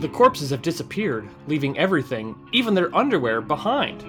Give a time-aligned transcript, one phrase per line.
[0.00, 4.02] the corpses have disappeared, leaving everything, even their underwear, behind.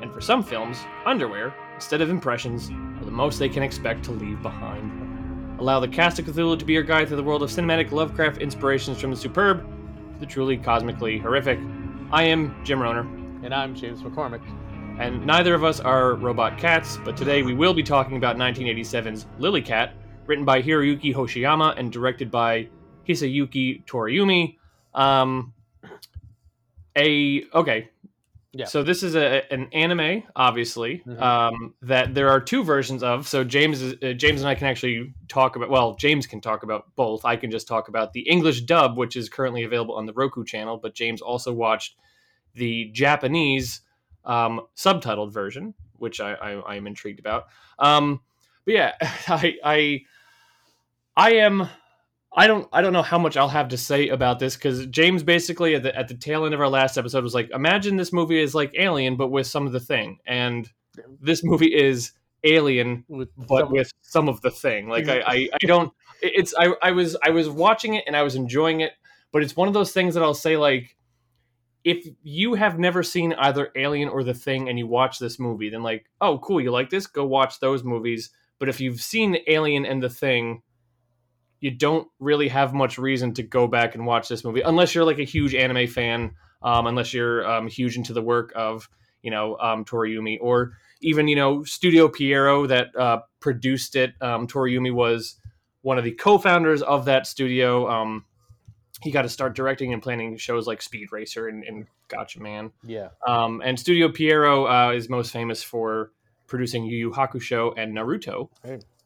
[0.00, 4.12] And for some films, underwear, instead of impressions, are the most they can expect to
[4.12, 5.60] leave behind.
[5.60, 8.40] Allow the cast of Cthulhu to be your guide through the world of cinematic Lovecraft
[8.40, 9.60] inspirations from the superb
[10.14, 11.58] to the truly cosmically horrific.
[12.12, 13.04] I am Jim Rohner,
[13.44, 14.42] And I'm James McCormick.
[15.00, 19.26] and neither of us are robot cats, but today we will be talking about 1987's
[19.38, 19.94] Lily Cat,
[20.26, 22.68] written by Hiroyuki Hoshiyama and directed by
[23.08, 24.58] Hisayuki Toriumi.
[24.94, 25.54] Um,
[26.96, 27.88] a okay,
[28.54, 28.66] Yeah.
[28.66, 31.02] So this is a an anime, obviously.
[31.06, 31.20] Mhm.
[31.22, 33.26] Um, that there are two versions of.
[33.26, 35.70] So James is, uh, James and I can actually talk about.
[35.70, 37.24] Well, James can talk about both.
[37.24, 40.44] I can just talk about the English dub, which is currently available on the Roku
[40.44, 40.76] channel.
[40.76, 41.96] But James also watched
[42.54, 43.80] the Japanese
[44.26, 47.46] um, subtitled version, which I, I, I am intrigued about.
[47.78, 48.20] Um,
[48.66, 48.92] but yeah,
[49.28, 50.00] I, I
[51.16, 51.68] I am
[52.34, 55.22] I don't I don't know how much I'll have to say about this because James
[55.22, 58.12] basically at the at the tail end of our last episode was like, imagine this
[58.12, 60.68] movie is like Alien but with some of the thing, and
[61.20, 62.12] this movie is
[62.44, 64.88] Alien With but some- with some of the thing.
[64.88, 65.92] Like I, I, I don't.
[66.24, 68.92] It's I, I was I was watching it and I was enjoying it,
[69.32, 70.96] but it's one of those things that I'll say like,
[71.82, 75.68] if you have never seen either Alien or The Thing and you watch this movie,
[75.68, 77.08] then like, oh cool, you like this?
[77.08, 78.30] Go watch those movies.
[78.60, 80.62] But if you've seen Alien and The Thing,
[81.62, 85.04] you don't really have much reason to go back and watch this movie unless you're
[85.04, 88.90] like a huge anime fan, um, unless you're um, huge into the work of
[89.22, 94.12] you know um, Toriumi or even you know Studio Pierrot that uh, produced it.
[94.20, 95.36] Um, Toriumi was
[95.82, 97.88] one of the co-founders of that studio.
[97.88, 98.24] Um,
[99.00, 102.72] he got to start directing and planning shows like Speed Racer and, and Gatchaman.
[102.84, 103.08] yeah.
[103.26, 106.10] Um, and Studio Pierrot uh, is most famous for
[106.48, 108.48] producing Yu Yu Hakusho and Naruto.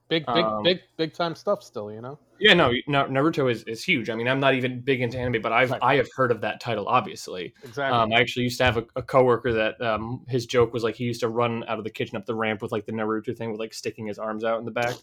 [0.09, 2.19] Big, big, Um, big, big time stuff still, you know?
[2.39, 4.09] Yeah, no, Naruto is, is huge.
[4.09, 5.83] I mean, I'm not even big into anime, but I've Right.
[5.83, 7.55] I have heard of that title, obviously.
[7.65, 7.99] Exactly.
[7.99, 10.95] Um, I actually used to have a, a coworker that um, his joke was like
[10.95, 13.37] he used to run out of the kitchen up the ramp with like the Naruto
[13.37, 14.95] thing with like sticking his arms out in the back.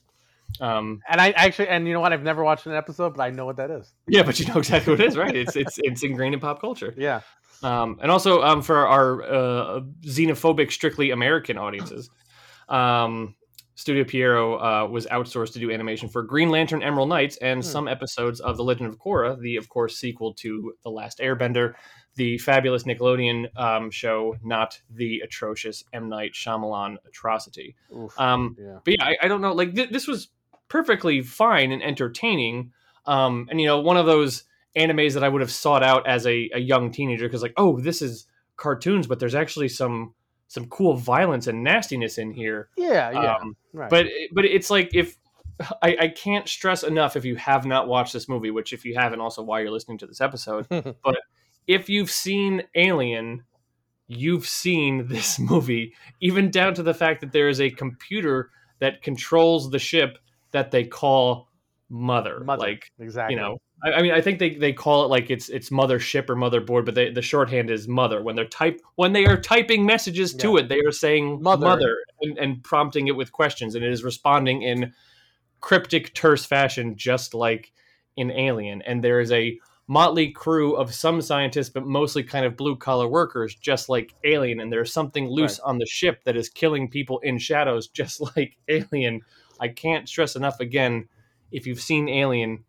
[0.62, 2.14] Um, and I actually, and you know what?
[2.14, 3.92] I've never watched an episode, but I know what that is.
[4.08, 5.36] yeah, but you know exactly what it is, right?
[5.36, 6.94] It's it's it's ingrained in pop culture.
[6.98, 7.22] Yeah.
[7.64, 12.10] Um, and also um, for our uh, xenophobic, strictly American audiences,
[12.68, 13.36] um,
[13.76, 17.68] Studio Pierrot uh, was outsourced to do animation for Green Lantern Emerald Knights and Hmm.
[17.70, 21.74] some episodes of The Legend of Korra, the, of course, sequel to The Last Airbender,
[22.16, 26.10] the fabulous Nickelodeon um, show, not the atrocious M.
[26.10, 27.76] Night Shyamalan atrocity.
[27.96, 28.20] Oof.
[28.20, 28.78] Um, yeah.
[28.86, 29.54] but yeah, I, I don't know.
[29.54, 30.28] Like th- this was
[30.68, 32.72] perfectly fine and entertaining.
[33.08, 34.44] Um, and you know, one of those
[34.78, 37.80] animes that I would have sought out as a, a young teenager because like, oh,
[37.80, 40.14] this is cartoons, but there's actually some
[40.48, 42.70] some cool violence and nastiness in here.
[42.78, 43.12] Yeah.
[43.12, 43.36] Yeah.
[43.36, 43.90] Um, right.
[43.90, 45.18] but but it's like if
[45.82, 48.96] I, I can't stress enough if you have not watched this movie, which if you
[48.96, 50.68] haven't, also why you're listening to this episode.
[50.70, 51.20] but
[51.68, 53.44] if you've seen Alien,
[54.08, 58.50] you've seen this movie, even down to the fact that there is a computer
[58.80, 60.18] that controls the ship
[60.52, 61.48] that they call
[61.90, 62.42] Mother.
[62.44, 62.60] Mother.
[62.60, 63.36] Like exactly.
[63.36, 66.30] you know, I, I mean, I think they, they call it like it's it's mothership
[66.30, 68.22] or motherboard, but they, the shorthand is mother.
[68.22, 70.60] When they're type when they are typing messages to Yeah.
[70.62, 71.66] it, they are saying Mother.
[71.68, 74.94] mother, and, and prompting it with questions, and it is responding in
[75.60, 77.72] cryptic, terse fashion, just like
[78.16, 78.82] in Alien.
[78.84, 79.58] And there is a
[79.88, 84.60] motley crew of some scientists, but mostly kind of blue collar workers, just like Alien.
[84.60, 88.58] And there's something loose on the ship that is killing people in shadows, just like
[88.70, 89.22] Alien.
[89.60, 91.08] I can't stress enough again.
[91.52, 92.64] If you've seen Alien,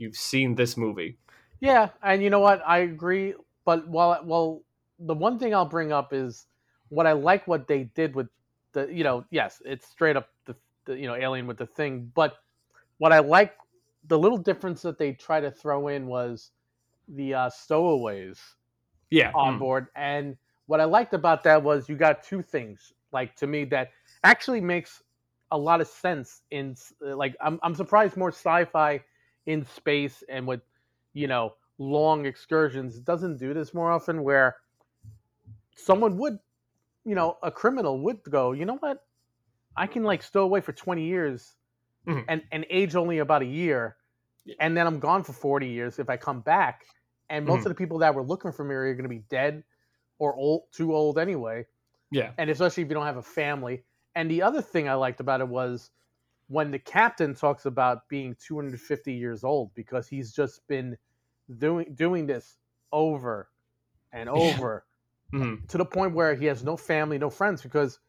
[0.00, 1.18] you've seen this movie.
[1.60, 2.62] Yeah, and you know what?
[2.66, 3.34] I agree.
[3.64, 4.62] But while well,
[4.98, 6.46] the one thing I'll bring up is
[6.88, 8.28] what I like what they did with
[8.72, 10.56] the you know yes, it's straight up the,
[10.86, 12.38] the you know Alien with the thing, but
[12.98, 13.56] what I like
[14.08, 16.50] the little difference that they try to throw in was
[17.08, 18.40] the uh, stowaways
[19.10, 19.32] Yeah.
[19.34, 19.58] on mm.
[19.58, 23.64] board, and what I liked about that was you got two things like to me
[23.66, 23.90] that
[24.24, 25.02] actually makes
[25.50, 29.02] a lot of sense in like I'm I'm surprised more sci-fi
[29.50, 30.62] in space and with
[31.14, 34.56] you know long excursions doesn't do this more often where
[35.76, 36.38] someone would
[37.04, 39.06] you know a criminal would go you know what
[39.76, 41.56] I can like stow away for 20 years
[42.06, 42.28] Mhm.
[42.28, 43.98] and and age only about a year
[44.60, 46.86] and then I'm gone for 40 years if I come back
[47.30, 47.66] and most Mhm.
[47.66, 49.64] of the people that were looking for me are going to be dead
[50.18, 51.66] or old too old anyway
[52.10, 52.32] Yeah.
[52.38, 53.84] and especially if you don't have a family.
[54.14, 55.90] And the other thing I liked about it was
[56.50, 60.98] when the captain talks about being 250 years old because he's just been
[61.58, 62.58] doing doing this
[62.92, 63.50] over
[64.12, 64.86] and over
[65.32, 65.62] Mhm.
[65.68, 68.00] to the point where he has no family, no friends because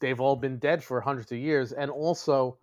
[0.00, 2.58] they've all been dead for hundreds of years, and also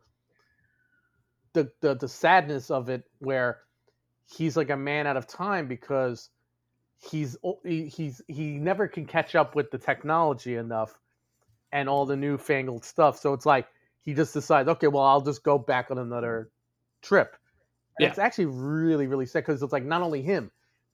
[1.53, 3.61] the the, the sadness of it where
[4.25, 6.31] he's like a man out of time because
[6.99, 10.99] he's he's he never can catch up with the technology enough
[11.71, 13.19] and all the newfangled stuff.
[13.19, 13.67] So it's like
[14.09, 16.49] he just decides, okay, well, I'll just go back on another
[17.03, 17.35] trip.
[17.97, 18.09] And Yeah.
[18.09, 20.49] It's actually really really sick because it's like not only him,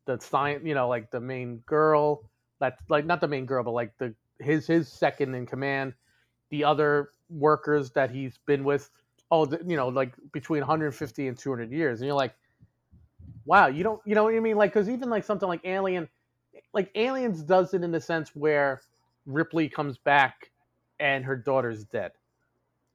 [0.05, 2.29] the science, you know, like the main girl,
[2.59, 5.93] that like not the main girl, but like the his his second in command,
[6.49, 8.89] the other workers that he's been with,
[9.31, 12.35] oh, the, you know, like between 150 and 200 years, and you're like,
[13.45, 14.57] wow, you don't, you know what I mean?
[14.57, 16.09] Like, because even like something like Alien,
[16.73, 18.81] like Aliens does it in the sense where
[19.25, 20.51] Ripley comes back
[20.99, 22.11] and her daughter's dead.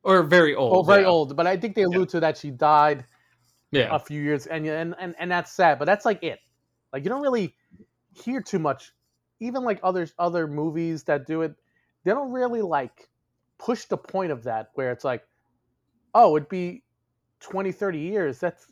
[0.03, 0.77] Or very oh, old.
[0.79, 1.09] Oh, very yeah.
[1.09, 3.05] old, but I think they allude to that she died
[3.73, 5.79] Yeah, a few years, and and and and that's sad.
[5.79, 6.41] But that's like it.
[6.93, 7.55] Like you don't really
[8.15, 8.93] hear too much.
[9.41, 11.55] Even like others other movies that do it,
[12.05, 13.09] they don't really like
[13.59, 15.23] push the point of that where it's like,
[16.15, 16.83] oh, it'd be
[17.41, 18.39] 20, 30 years.
[18.41, 18.67] That's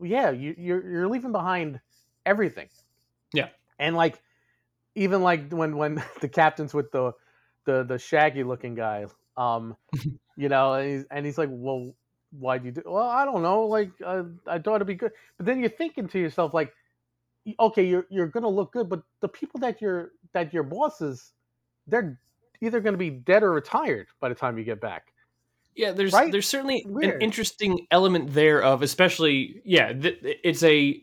[0.00, 1.80] yeah, you, you're you're leaving behind
[2.26, 2.68] everything.
[3.32, 3.48] Yeah.
[3.78, 4.20] and like
[4.94, 7.12] even like when when the captain's with the
[7.64, 9.06] the the shaggy looking guy,
[9.40, 9.76] um,
[10.36, 11.94] you know, and he's, and he's like, well,
[12.32, 12.82] why'd you do?
[12.86, 13.62] Well, I don't know.
[13.66, 15.12] Like, uh, I thought it'd be good.
[15.36, 16.72] But then you're thinking to yourself, like,
[17.58, 21.32] okay, you're you're gonna look good, but the people that you're that your bosses,
[21.86, 22.20] they're
[22.60, 25.12] either gonna be dead or retired by the time you get back.
[25.74, 25.92] yeah.
[25.92, 26.30] There's Right?
[26.30, 27.14] there's certainly Weird.
[27.16, 29.92] an interesting element there of especially yeah.
[29.92, 31.02] Th- it's a,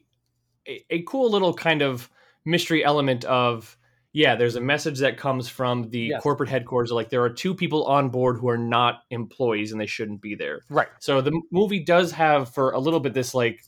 [0.68, 2.10] a a cool little kind of
[2.46, 3.78] mystery element of
[4.18, 4.36] yeah.
[4.36, 6.24] There's a message that comes from the Yes.
[6.24, 6.92] corporate headquarters.
[6.92, 10.34] Like there are two people on board who are not employees and they shouldn't be
[10.34, 10.62] there.
[10.70, 10.88] Right.
[11.00, 13.62] So the movie does have for a little bit this like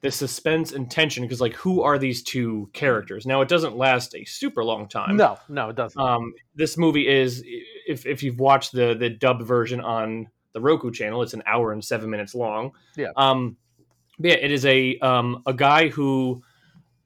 [0.00, 3.24] this suspense and tension because like who are these two characters?
[3.24, 5.16] Now it doesn't last a super long time.
[5.16, 6.00] No, no, it doesn't.
[6.00, 7.44] Um, this movie is
[7.86, 11.72] if if you've watched the the dubbed version on the Roku channel, it's an hour
[11.72, 12.72] and seven minutes long.
[12.96, 13.12] Yeah.
[13.16, 13.56] Um,
[14.18, 16.42] but yeah, it is a um a guy who.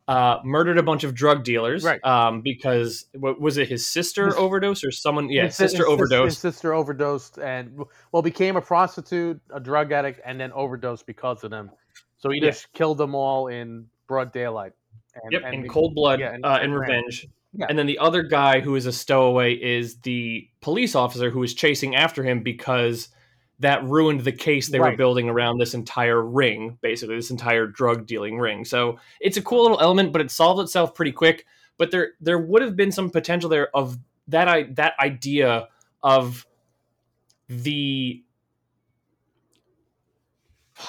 [0.09, 2.03] Uh, murdered a bunch of drug dealers, Right.
[2.03, 3.69] Um, because what was it?
[3.69, 5.29] His sister His- overdosed, or someone?
[5.29, 6.25] Yeah, His sister his overdosed.
[6.25, 11.45] His sister overdosed and well became a prostitute, a drug addict, and then overdosed because
[11.45, 11.71] of them.
[12.17, 12.49] So he Yeah.
[12.51, 14.73] just killed them all in broad daylight.
[15.23, 16.81] And, Yep, and in cold blood yeah, and- uh, in ran.
[16.81, 17.27] revenge.
[17.53, 17.67] Yeah.
[17.69, 21.53] And then the other guy who is a stowaway is the police officer who is
[21.55, 23.09] chasing after him because
[23.61, 28.07] that ruined the case they were building around this entire ring, basically this entire drug
[28.07, 28.65] dealing ring.
[28.65, 31.45] So it's a cool little element, but it solved itself pretty quick.
[31.77, 35.69] But there there would have been some potential there of that I that idea
[36.03, 36.47] of
[37.49, 38.23] the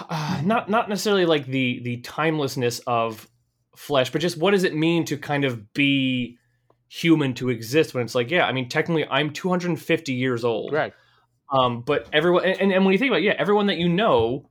[0.10, 3.28] uh, not not necessarily like the the timelessness of
[3.76, 6.38] flesh, but just what does it mean to kind of be
[6.90, 10.74] human to exist when it's like, yeah, I mean, technically I'm 250 years old.
[10.74, 10.94] Right.
[11.52, 14.50] Um, but everyone, and, and when you think about it, yeah, everyone that you know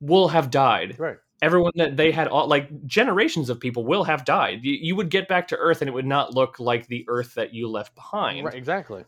[0.00, 0.96] will have died.
[0.98, 1.16] Right.
[1.40, 4.60] Everyone that they had, all, like generations of people will have died.
[4.62, 7.34] You, you would get back to Earth and it would not look like the Earth
[7.34, 8.46] that you left behind.
[8.46, 8.54] Right.
[8.54, 9.04] Exactly.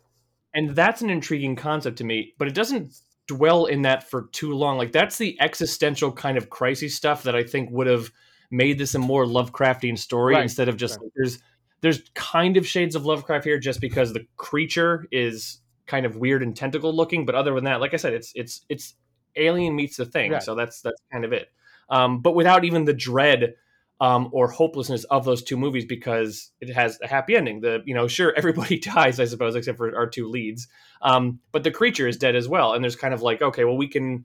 [0.55, 2.95] And that's an intriguing concept to me, but it doesn't
[3.27, 4.77] dwell in that for too long.
[4.77, 8.11] Like that's the existential kind of crisis stuff that I think would have
[8.51, 11.11] made this a more Lovecraftian story Right, instead of just right.
[11.17, 11.39] there's
[11.81, 15.60] there's kind of shades of Lovecraft here just because the creature is
[15.91, 18.65] kind of weird and tentacle looking, but other than that, like I said, it's it's
[18.69, 18.95] it's
[19.37, 20.33] alien meets the thing.
[20.33, 20.43] Right.
[20.43, 21.49] So that's that's kind of it.
[21.91, 23.55] Um, but without even the dread
[24.01, 27.61] um, or hopelessness of those two movies because it has a happy ending.
[27.61, 30.69] The you know sure everybody dies I suppose except for our two leads,
[31.03, 32.75] um, but the creature is dead as well.
[32.75, 34.25] And there's kind of like okay, well we can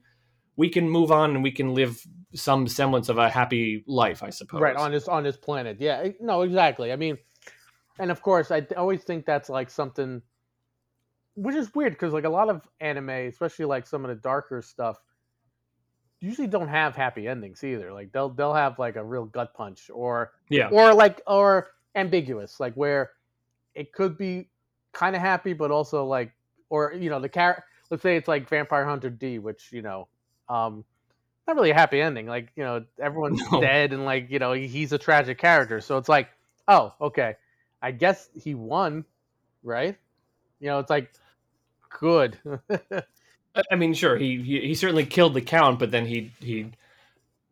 [0.56, 2.00] we can move on and we can live
[2.34, 4.60] some semblance of a happy life, I suppose.
[4.60, 5.78] Right on this on this planet.
[5.80, 6.08] Yeah.
[6.20, 6.42] No.
[6.42, 6.92] Exactly.
[6.92, 7.18] I mean,
[7.98, 10.22] and of course, I always think that's like something,
[11.36, 14.62] which is weird because like a lot of anime, especially like some of the darker
[14.62, 15.00] stuff,
[16.20, 17.92] usually don't have happy endings either.
[17.92, 22.58] Like they'll they'll have like a real gut punch or yeah, or like or ambiguous,
[22.58, 23.12] like where
[23.74, 24.48] it could be
[24.92, 26.32] kind of happy, but also like
[26.70, 27.64] or you know the character.
[27.90, 30.08] Let's say it's like Vampire Hunter D, which you know,
[30.48, 30.84] um,
[31.46, 32.26] not really a happy ending.
[32.26, 33.60] Like you know everyone's No.
[33.60, 35.80] dead and like you know he's a tragic character.
[35.80, 36.30] So it's like,
[36.66, 37.36] oh okay,
[37.82, 39.04] I guess he won,
[39.62, 39.96] right?
[40.60, 41.12] You know, it's like
[41.98, 42.38] good.
[43.70, 46.72] I- mean sure he, he he certainly killed the count, but then he he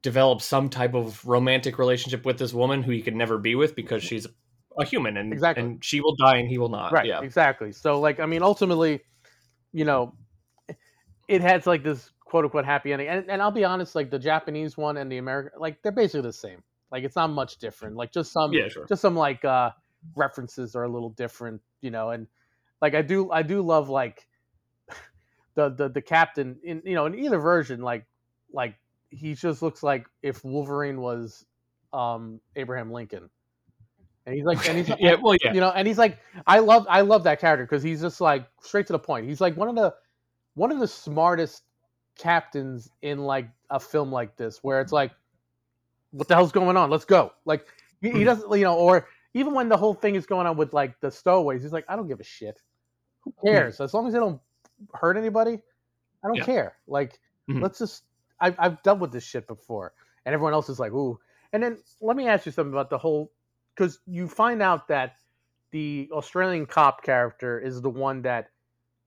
[0.03, 3.75] developed some type of romantic relationship with this woman who he could never be with
[3.75, 4.27] because she's
[4.79, 5.65] a human and Exactly.
[5.65, 6.93] and she will die and he will not.
[6.93, 7.21] right Yeah.
[7.23, 9.01] exactly so like i mean ultimately
[9.73, 10.15] you know
[11.29, 14.19] it has like this quote unquote happy ending and, and i'll be honest like the
[14.19, 17.97] japanese one and the american like they're basically the same like it's not much different
[17.97, 18.85] like just some Yeah, sure.
[18.87, 19.71] just some like uh
[20.17, 22.27] references are a little different you know and
[22.83, 24.27] like i do i do love like
[25.55, 28.07] the the, the captain in you know in either version like
[28.53, 28.75] like
[29.11, 31.45] he just looks like if wolverine was
[31.93, 33.31] um abraham lincoln
[34.27, 36.87] and he's like, and he's yeah, well, yeah, you know, and he's like, I love,
[36.89, 39.27] I love that character because he's just like straight to the point.
[39.27, 39.95] He's like one of the,
[40.55, 41.63] one of the smartest
[42.17, 45.13] captains in like a film like this, where it's like,
[46.13, 46.91] what the hell's going on?
[46.91, 47.33] Let's go.
[47.45, 47.67] Like
[48.01, 48.25] he, he Mhm.
[48.25, 51.11] doesn't, you know, or even when the whole thing is going on with like the
[51.11, 52.63] stowaways, he's like, I don't give a shit.
[53.25, 53.81] Who cares?
[53.81, 54.41] As long as they don't
[54.93, 55.61] hurt anybody,
[56.25, 56.45] I don't Yeah.
[56.45, 56.77] care.
[56.87, 57.63] Like, Mhm.
[57.63, 58.05] let's just.
[58.41, 59.93] I've I've dealt with this shit before,
[60.27, 61.19] and everyone else is like, ooh.
[61.53, 63.31] And then let me ask you something about the whole,
[63.75, 65.17] because you find out that
[65.71, 68.51] the Australian cop character is the one that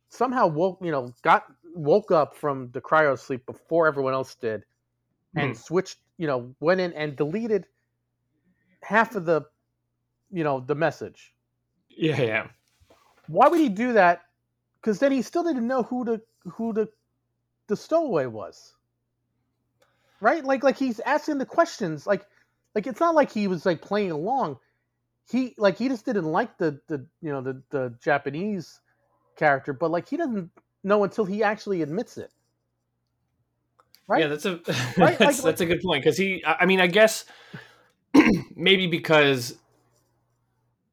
[0.10, 1.46] somehow woke, you know, got
[1.76, 4.64] woke up from the cryo sleep before everyone else did,
[5.36, 7.68] and switched, you know, went in and deleted
[8.82, 9.42] half of the,
[10.32, 11.34] you know, the message.
[11.90, 12.48] yeah, yeah.
[13.28, 14.22] Why would he do that?
[14.88, 16.88] Because then he still didn't know who the who the
[17.68, 18.74] the stowaway was.
[20.22, 20.46] Right?
[20.46, 22.08] Like like he's asking the questions.
[22.08, 22.26] Like
[22.74, 24.60] like it's not like he was like playing along.
[25.30, 28.80] He like he just didn't like the the you know the the Japanese
[29.36, 30.52] character, but like he doesn't
[30.86, 32.32] know until he actually admits it.
[34.08, 34.22] Right?
[34.22, 34.52] Yeah, that's a
[34.98, 36.42] Right, that's, like- that's a good point because he.
[36.46, 37.26] I mean, I guess
[38.56, 39.58] maybe because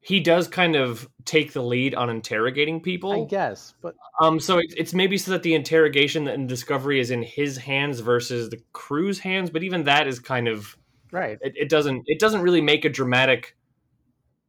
[0.05, 3.23] he does kind of take the lead on interrogating people.
[3.23, 7.09] I guess, but Um, so it, it's maybe so that the interrogation and discovery is
[7.09, 9.49] in his hands versus the crew's hands.
[9.49, 10.77] But even that is kind of
[11.11, 11.39] right.
[11.41, 13.57] it, it doesn't it doesn't really make a dramatic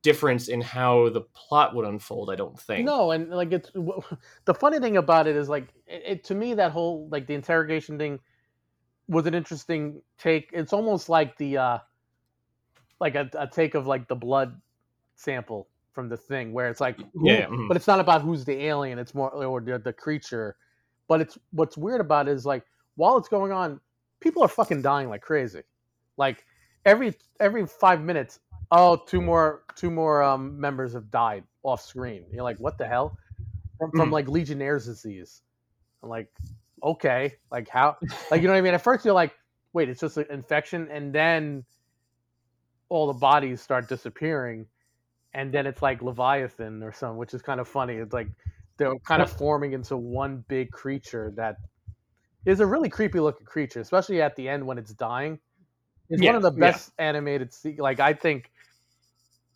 [0.02, 2.30] difference in how the plot would unfold.
[2.30, 2.84] I don't think.
[2.84, 6.52] No, and like it's the funny thing about it is like it, it to me
[6.52, 8.20] that whole like the interrogation thing
[9.08, 10.50] was an interesting take.
[10.52, 11.78] It's almost like the uh
[13.00, 14.60] like a, a take of like the blood
[15.16, 17.68] sample from the thing where it's like who- Yeah, mhm.
[17.68, 20.56] but it's not about who's the alien, it's more or the, the creature.
[21.08, 22.64] But it's what's weird about it is like
[22.96, 23.80] while it's going on,
[24.20, 25.62] people are fucking dying like crazy.
[26.16, 26.44] Like
[26.84, 28.40] every every five minutes,
[28.72, 32.24] oh, two more two more um, members have died off screen.
[32.32, 33.16] You're like, what the hell?
[33.78, 34.12] From, from Mhm.
[34.12, 35.42] like Legionnaire's disease.
[36.02, 36.28] I'm like,
[36.82, 37.96] okay, like how?
[38.30, 38.74] Like you know what I mean?
[38.74, 39.34] At first you're like,
[39.72, 41.64] wait, it's just an infection, and then
[42.88, 44.66] all the bodies start disappearing,
[45.36, 47.96] and then it's like Leviathan or something, which is kind of funny.
[47.96, 48.28] It's like
[48.78, 51.58] they're kind of forming into one big creature that
[52.46, 55.38] is a really creepy looking creature, especially at the end when it's dying.
[56.08, 56.58] It's one of the yeah.
[56.58, 57.52] best animated.
[57.52, 58.50] Se- like I think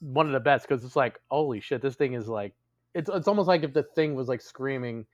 [0.00, 2.52] one of the best because it's like holy shit, this thing is like
[2.94, 5.06] it's it's almost like if the thing was like screaming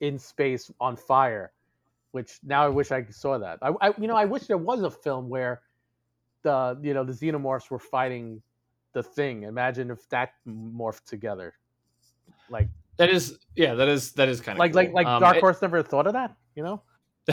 [0.00, 1.52] in space on fire.
[2.12, 3.58] Which now I wish I saw that.
[3.60, 5.62] I, I you know I wish there was a film where
[6.42, 8.40] the you know the xenomorphs were fighting
[8.92, 9.42] the thing.
[9.44, 11.54] Imagine if that morphed together.
[12.50, 12.68] Like
[12.98, 15.40] that is yeah, that is that is kind of like like like um, Dark it-
[15.40, 16.82] Horse never thought of that, you know?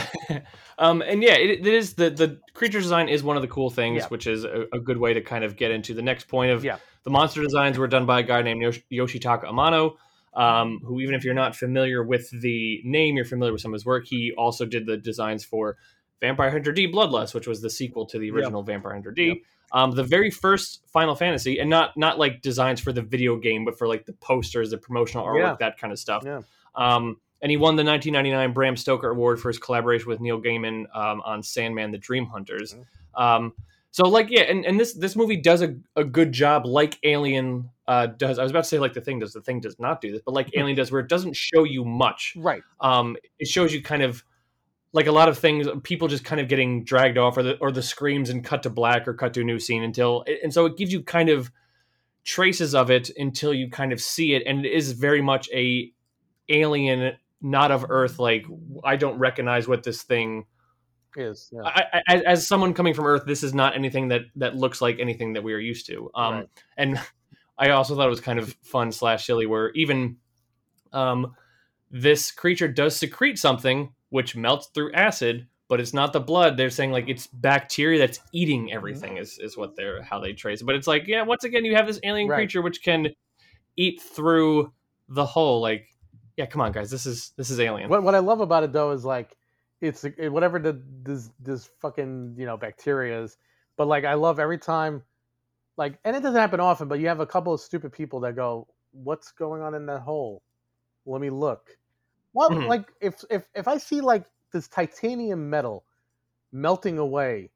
[0.78, 3.70] um, and yeah, it, it is the the creature design is one of the cool
[3.70, 4.08] things, Yeah.
[4.10, 6.64] which is a, a good way to kind of get into the next point of
[6.64, 6.78] Yeah.
[7.04, 9.96] the monster designs were done by a guy named Yosh- Yoshitaka Amano,
[10.36, 13.78] um, who even if you're not familiar with the name, you're familiar with some of
[13.78, 14.06] his work.
[14.06, 15.78] He also did the designs for
[16.22, 18.36] Vampire Hunter D Bloodlust, which was the sequel to the Yep.
[18.36, 19.28] original Vampire Hunter D.
[19.30, 19.38] Yep.
[19.72, 23.66] Um, the very first Final Fantasy, and not not like designs for the video game,
[23.66, 25.56] but for like the posters, the promotional artwork, Yeah.
[25.60, 26.24] that kind of stuff.
[26.26, 26.42] Yeah.
[26.76, 30.86] Um, and he won the 1999 Bram Stoker Award for his collaboration with Neil Gaiman
[30.96, 32.74] um, on Sandman: The Dream Hunters.
[32.74, 33.22] Mm-hmm.
[33.22, 33.54] Um,
[33.92, 37.70] so, like, yeah, and, and this this movie does a, a good job, like Alien
[37.88, 38.38] uh, does.
[38.38, 39.34] I was about to say like the thing does.
[39.34, 41.84] The thing does not do this, but like Alien does, where it doesn't show you
[41.86, 42.34] much.
[42.38, 42.62] Right.
[42.82, 44.24] Um, it shows you kind of
[44.92, 47.72] like a lot of things, people just kind of getting dragged off, or the or
[47.72, 50.66] the screams and cut to black or cut to a new scene until, and so
[50.66, 51.52] it gives you kind of
[52.24, 55.92] traces of it until you kind of see it, and it is very much a
[56.50, 58.20] alien, not of Earth.
[58.20, 58.46] Like
[58.84, 60.46] I don't recognize what this thing.
[61.16, 61.62] Is yeah.
[61.64, 64.80] I, I, as- as someone coming from Earth, this is not anything that that looks
[64.82, 66.10] like anything that we are used to.
[66.16, 66.50] Um, Right.
[66.78, 67.02] and
[67.58, 70.18] I also thought it was kind of fun slash silly, where even
[70.94, 71.36] um,
[71.92, 76.58] this creature does secrete something which melts through acid, but it's not the blood.
[76.58, 78.76] They're saying like it's bacteria that's eating mm-hmm.
[78.76, 80.66] everything is is what they're how they trace it.
[80.66, 82.38] But it's like yeah, once again you have this alien Right.
[82.38, 83.08] creature which can
[83.78, 84.72] eat through
[85.08, 85.62] the hull.
[85.62, 85.88] Like
[86.38, 87.90] yeah, come on guys, this is this is alien.
[87.90, 89.38] What what I love about it though is like
[89.82, 93.38] it's it, whatever the this this fucking you know bacteria is,
[93.78, 95.04] but like I love every time,
[95.78, 98.36] like and it doesn't happen often, but you have a couple of stupid people that
[98.36, 100.42] go, "What's going on in that hole?
[101.06, 101.78] Let me look."
[102.32, 102.66] What Mhm.
[102.66, 105.86] like if if if I see like this titanium metal
[106.52, 107.52] melting away,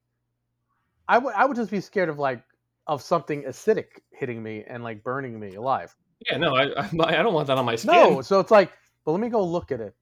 [1.07, 2.43] I would I would just be scared of like
[2.87, 5.95] of something acidic hitting me and like burning me alive.
[6.29, 7.81] Yeah, no, I I, I don't want that on my skin.
[7.83, 8.71] No, so it's like,
[9.05, 9.95] but let me go look at it,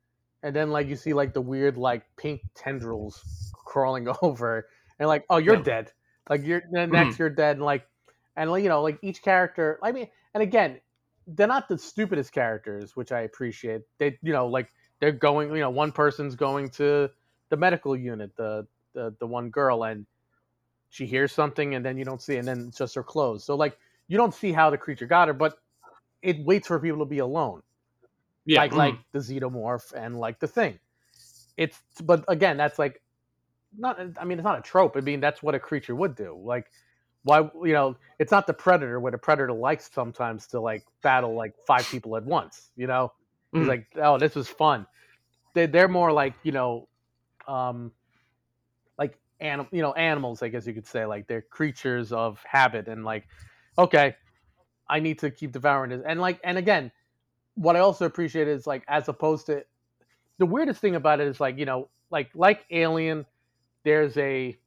[0.44, 3.26] and then like you see like the weird like pink tendrils
[3.66, 4.68] crawling over,
[5.00, 5.64] and like, oh, you're Yeah.
[5.64, 5.92] dead.
[6.30, 7.88] Like you're next, you're dead, and like,
[8.36, 9.80] and you know, like each character.
[9.84, 10.80] I mean, and again,
[11.28, 13.82] they're not the stupidest characters, which I appreciate.
[13.98, 15.50] They, you know, like they're going.
[15.50, 17.10] You know, one person's going to
[17.50, 20.06] the medical unit, the the the one girl, and
[20.90, 23.44] she hears something, and then you don't see, and then it's just her clothes.
[23.44, 25.58] So like you don't see how the creature got her, but
[26.22, 27.62] it waits for people to be alone.
[28.46, 28.78] Yeah, like mhm.
[28.78, 30.80] like the xenomorph and like the thing.
[31.58, 33.02] It's but again, that's like
[33.78, 34.00] not.
[34.18, 34.98] I mean, it's not a trope.
[34.98, 36.40] I mean, that's what a creature would do.
[36.44, 36.72] Like
[37.24, 41.36] why you know it's not the predator where the predator likes sometimes to like battle
[41.36, 42.72] like five people at once.
[42.76, 43.14] You know,
[43.58, 43.68] he's Mhm.
[43.68, 44.88] like, oh, this was fun.
[45.54, 46.88] They they're more like you know,
[47.48, 47.92] um,
[48.98, 50.42] like anim- you know animals.
[50.42, 53.28] I guess you could say like they're creatures of habit and like,
[53.78, 54.16] okay,
[54.90, 56.02] I need to keep devouring this.
[56.06, 56.92] And like and again,
[57.56, 59.64] what I also appreciate is like as opposed to
[60.40, 63.26] the weirdest thing about it is like you know like like Alien,
[63.84, 64.58] there's a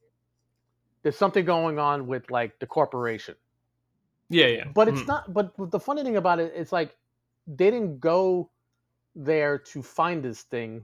[1.04, 3.36] there's something going on with like the corporation
[4.30, 4.64] yeah, yeah.
[4.74, 5.06] but it's Mhm.
[5.06, 6.96] not but the funny thing about it it's like
[7.46, 8.50] they didn't go
[9.14, 10.82] there to find this thing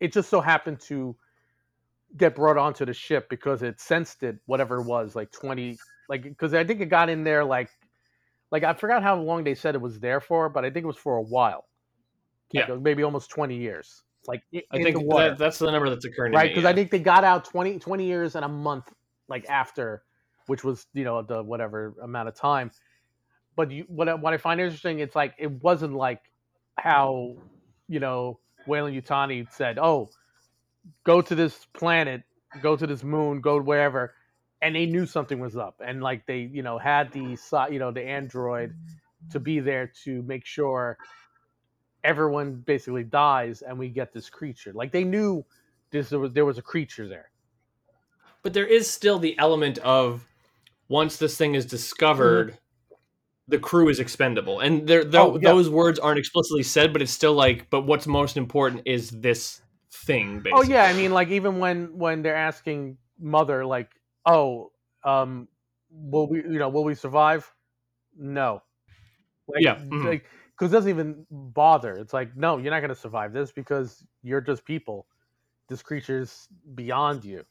[0.00, 1.16] it just so happened to
[2.16, 5.78] get brought onto the ship because it sensed it whatever it was like 20
[6.10, 7.70] like because i think it got in there like
[8.50, 10.86] like i forgot how long they said it was there for but i think it
[10.86, 11.64] was for a while
[12.52, 12.74] Like, Yeah.
[12.74, 16.32] maybe almost 20 years like i- think that, that's the number that's occurring.
[16.34, 16.70] right because yeah.
[16.70, 18.92] i think they got out 20, 20 years and a month
[19.28, 20.02] like after
[20.46, 22.70] which was you know the whatever amount of time.
[23.56, 26.20] But you what I, what I find interesting it's like it wasn't like
[26.76, 27.36] how
[27.88, 30.10] you know Weyland-Yutani said oh
[31.04, 32.22] go to this planet
[32.60, 34.14] go to this moon go wherever
[34.62, 35.82] and they knew something was up.
[35.84, 37.36] And like they you know had the
[37.70, 38.74] you know the android
[39.30, 40.96] to be there to make sure
[42.04, 44.72] everyone basically dies and we get this creature.
[44.72, 45.44] Like they knew
[45.90, 47.31] this there was there was a creature there
[48.42, 50.26] but there is still the element of
[50.88, 52.58] once this thing is discovered
[53.48, 55.50] the crew is expendable and there Oh, yeah.
[55.50, 59.62] those words aren't explicitly said but it's still like but what's most important is this
[59.92, 60.52] thing basically.
[60.54, 63.90] Oh yeah, I mean, like even when when they're asking mother, like,
[64.26, 64.72] oh,
[65.04, 65.48] um,
[65.90, 67.52] will we, you know, will we survive?
[68.16, 68.62] No.
[69.48, 70.04] Like, Yeah, mhm.
[70.06, 70.24] like
[70.56, 71.94] because it doesn't even bother.
[71.94, 75.06] It's like, no, you're not gonna survive this because you're just people.
[75.68, 77.44] This creature's beyond you.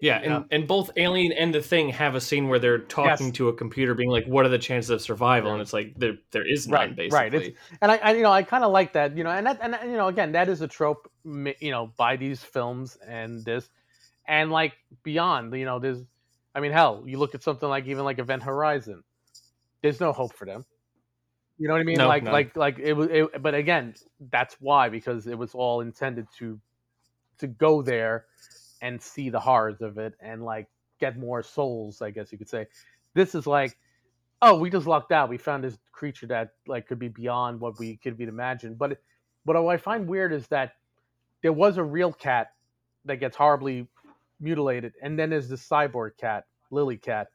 [0.00, 0.42] Yeah and, Yeah.
[0.50, 3.36] and both alien and the thing have a scene where they're talking Yes.
[3.36, 6.14] to a computer being like what are the chances of survival and it's like there
[6.30, 7.34] there is none Right, basically right.
[7.34, 9.58] It's- And I, I you know, I kind of like that, you know, and that,
[9.62, 13.68] and you know, again, that is a trope, you know, by these films and this,
[14.26, 16.02] and like beyond, you know, there's,
[16.54, 19.02] I mean, hell, you look at something like even like Event Horizon,
[19.82, 20.64] there's no hope for them.
[21.58, 21.98] You know what I mean?
[21.98, 22.32] No, like, none.
[22.32, 23.94] like, like it was, it, but again,
[24.30, 26.58] that's why because it was all intended to,
[27.38, 28.24] to go there,
[28.82, 30.68] and see the horrors of it and like
[31.00, 32.66] get more souls, I guess you could say.
[33.14, 33.78] This is like
[34.42, 35.28] oh, we just lucked out.
[35.28, 38.78] We found this creature that like could be beyond what we could be imagined.
[38.78, 38.98] But
[39.44, 40.74] but what I find weird is that
[41.42, 42.52] there was a real cat
[43.04, 43.88] that gets horribly
[44.40, 47.28] mutilated, and then there's this cyborg cat, Lily Cat,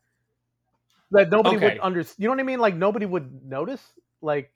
[1.12, 1.66] that nobody Okay.
[1.66, 2.16] would understand.
[2.20, 2.60] You know what I mean?
[2.60, 3.82] Like nobody would notice.
[4.22, 4.52] Like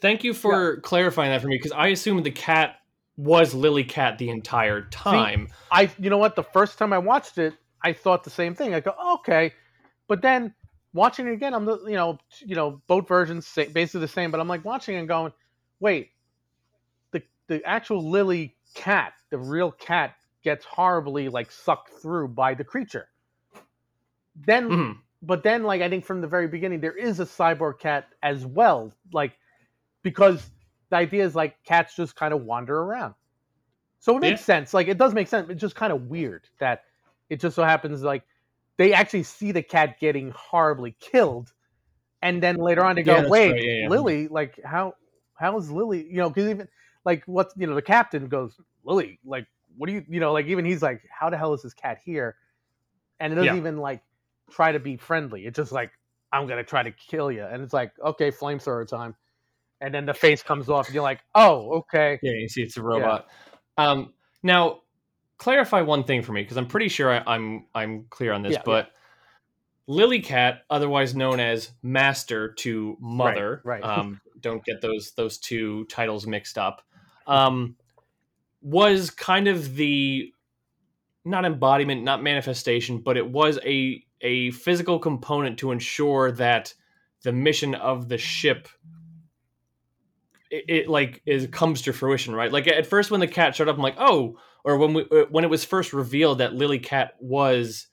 [0.00, 2.76] thank you for clarifying that for me because i assumed the cat
[3.16, 6.36] was lily cat the entire time I, you know what?
[6.36, 8.74] The first time I watched it, I thought the same thing.
[8.74, 9.54] I go, okay,
[10.06, 10.54] but then
[10.92, 14.30] watching it again, I'm the, you know, you know, both versions say, basically the same.
[14.30, 15.32] But I'm like watching and going,
[15.80, 16.10] wait,
[17.12, 22.64] the the actual Lily cat, the real cat, gets horribly like sucked through by the
[22.64, 23.08] creature.
[24.36, 24.98] Then, Mhm.
[25.22, 28.44] but then, like I think from the very beginning, there is a cyborg cat as
[28.44, 29.38] well, like
[30.02, 30.50] because
[30.92, 33.14] the idea is like cats just kind of wander around.
[34.00, 34.74] So it makes sense.
[34.74, 35.48] Like it does make sense.
[35.50, 36.82] It's just kind of weird that
[37.30, 38.24] it just so happens like
[38.76, 41.52] they actually see the cat getting horribly killed,
[42.22, 43.88] and then later on they go, Yeah, "Wait, right, yeah, yeah.
[43.88, 44.94] Lily, like how
[45.34, 46.06] how is Lily?
[46.06, 46.68] You know, because even
[47.06, 50.46] like what you know, the captain goes, Lily, like what do you you know, like
[50.46, 52.36] even he's like, how the hell is this cat here?
[53.20, 53.56] And it doesn't Yeah.
[53.56, 54.02] even like
[54.50, 55.46] try to be friendly.
[55.46, 55.92] It's just like
[56.32, 59.14] I'm gonna try to kill you, and it's like okay, flamethrower time,
[59.82, 62.76] and then the face comes off, and you're like, oh, okay, Yeah, you see, it's
[62.76, 63.26] a robot.
[63.76, 64.80] Um, now,
[65.38, 68.52] clarify one thing for me because I'm pretty sure I, I'm I'm clear on this.
[68.52, 68.62] Yeah, yeah.
[68.64, 68.90] but
[69.88, 73.82] Lily Cat, otherwise known as Master to Mother, right.
[73.82, 76.82] Um, don't get those those two titles mixed up.
[77.26, 77.76] Um,
[78.60, 80.32] was kind of the
[81.24, 86.72] not embodiment, not manifestation, but it was a a physical component to ensure that
[87.22, 88.68] the mission of the ship
[90.52, 92.52] it, it like is comes to fruition, right?
[92.52, 95.24] Like at first when the cat showed up, I'm like, oh, or when we uh,
[95.30, 97.88] when it was first revealed that Lily Cat was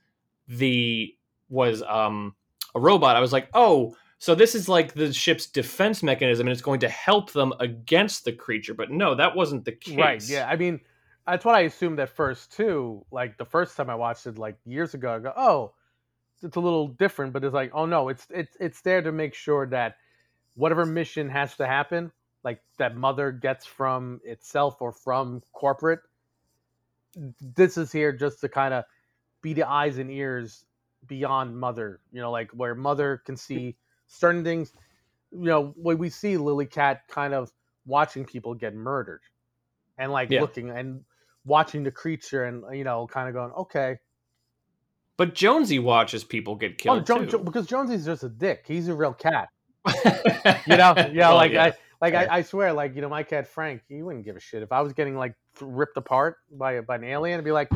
[0.48, 1.16] the
[1.48, 2.36] was um
[2.76, 6.52] a robot, I was like, oh, so this is like the ship's defense mechanism, and
[6.52, 8.74] it's going to help them against the creature.
[8.74, 9.98] But no, that wasn't the case.
[9.98, 10.30] Right.
[10.30, 10.48] Yeah.
[10.48, 10.82] I mean,
[11.26, 13.06] that's what I assumed at first too.
[13.10, 15.74] Like the first time I watched it, like years ago, I go, oh,
[16.44, 19.34] it's a little different, but it's like, oh no, it's it's it's there to make
[19.34, 19.96] sure that
[20.56, 22.12] whatever mission has to happen,
[22.44, 26.00] like that mother gets from itself or from corporate,
[27.56, 28.86] this is here just to kind of
[29.42, 30.66] be the eyes and ears
[31.08, 32.00] beyond mother.
[32.12, 33.76] You know, like where mother can see
[34.08, 34.72] certain things.
[35.32, 37.52] You know, when we see Lily Cat kind of
[37.86, 39.22] watching people get murdered,
[39.98, 40.42] and like Yeah.
[40.42, 41.04] looking and
[41.46, 43.98] watching the creature, and you know, kind of going, okay,
[45.18, 47.26] But Jonesy watches people get oh, killed Jo- too.
[47.26, 48.64] Jo- because Jonesy's just a dick.
[48.68, 49.50] He's a real cat.
[50.66, 51.64] You know, yeah, Well, like yeah.
[51.66, 51.74] I.
[52.02, 54.64] Like I, I swear, like you know, my cat Frank, he wouldn't give a shit
[54.64, 57.38] if I was getting like ripped apart by by an alien.
[57.38, 57.70] I'd be like,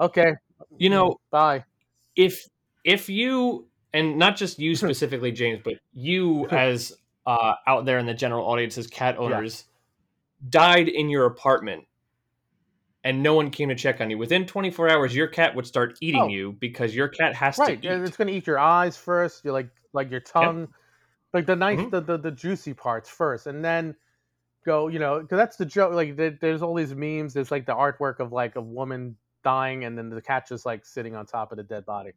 [0.00, 0.34] okay,
[0.78, 1.64] you know, bye.
[2.14, 2.46] if
[2.84, 6.92] if you and not just you specifically, James, but you as
[7.26, 9.64] uh, out there in the general audience as cat owners
[10.50, 11.84] died in your apartment
[13.02, 15.96] and no one came to check on you within 24 hours your cat would start
[16.02, 16.28] eating Oh.
[16.28, 19.42] you because your cat has right to eat it's going to eat your eyes first
[19.42, 20.68] you're like like your tongue
[21.34, 21.90] like the nice Mhm.
[21.90, 23.94] the, the the juicy parts first and then
[24.64, 27.66] go you know because that's the joke like there, there's all these memes there's like
[27.66, 31.26] the artwork of like a woman dying and then the cat just like sitting on
[31.26, 32.12] top of the dead body.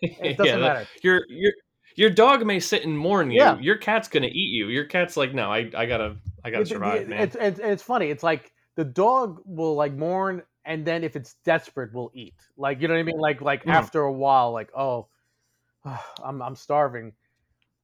[0.00, 0.86] It doesn't Yeah, matter.
[1.02, 1.52] your your
[1.96, 3.40] your dog may sit and mourn you.
[3.40, 3.58] Yeah.
[3.58, 4.68] your cat's gonna eat you.
[4.68, 7.20] Your cat's like no i, I gotta i gotta It- survive it- man.
[7.22, 8.10] it's, it's it's funny.
[8.10, 12.34] It's like the dog will like mourn and then if it's desperate will eat.
[12.56, 13.18] Like you know what i mean?
[13.18, 13.72] Like like Mhm.
[13.74, 15.08] after a while like oh
[16.24, 17.12] i'm i'm starving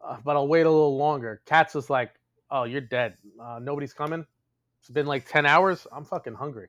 [0.04, 1.40] uh, but i'll wait a little longer.
[1.46, 2.12] Cat's just like
[2.50, 3.14] oh you're dead.
[3.40, 4.26] Uh, nobody's coming.
[4.80, 5.86] It's been like 10 hours.
[5.92, 6.68] I'm fucking hungry.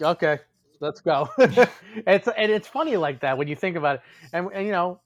[0.00, 0.38] Okay
[0.80, 1.28] let's go.
[2.06, 4.02] It's and it's funny like that when you think about it.
[4.32, 5.00] And, and you know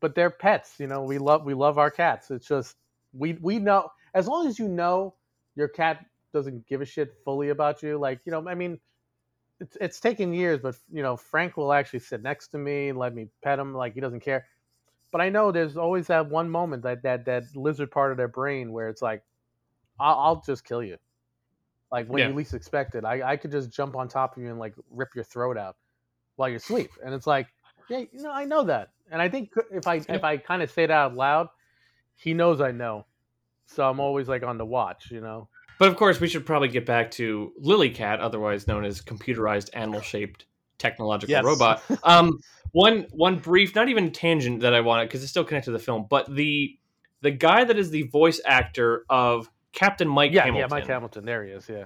[0.00, 2.30] but they're pets you know we love we love our cats.
[2.30, 2.76] It's just
[3.12, 5.14] we we know as long as you know
[5.54, 8.78] your cat doesn't give a shit fully about you like you know i mean
[9.58, 12.98] it's it's taken years but you know frank will actually sit next to me and
[12.98, 13.72] let me pet him.
[13.74, 14.46] Like he doesn't care
[15.12, 18.28] but i know there's always that one moment that that that lizard part of their
[18.28, 19.22] brain where it's like
[20.00, 20.96] i'll, I'll just kill you.
[21.92, 22.28] Like when Yeah.
[22.28, 24.74] you least expect it I, I could just jump on top of you and like
[24.90, 25.76] rip your throat out
[26.34, 26.90] while you're asleep.
[27.04, 27.46] And it's like
[27.88, 28.90] yeah you know i know that.
[29.10, 31.48] And i think if i if i kind of say it out loud
[32.16, 33.06] he knows i know.
[33.66, 35.48] So i'm always like on the watch you know?
[35.78, 39.68] But of course, we should probably get back to Lily Cat, otherwise known as computerized
[39.74, 40.46] animal-shaped
[40.78, 41.44] technological Yes.
[41.44, 41.82] robot.
[42.04, 42.38] Um,
[42.72, 45.78] one one brief, not even tangent that I wanted because it's still connected to the
[45.84, 46.76] film, but the
[47.22, 50.70] the guy that is the voice actor of Captain Mike yeah Hamilton.
[50.70, 51.84] yeah mike hamilton there he is yeah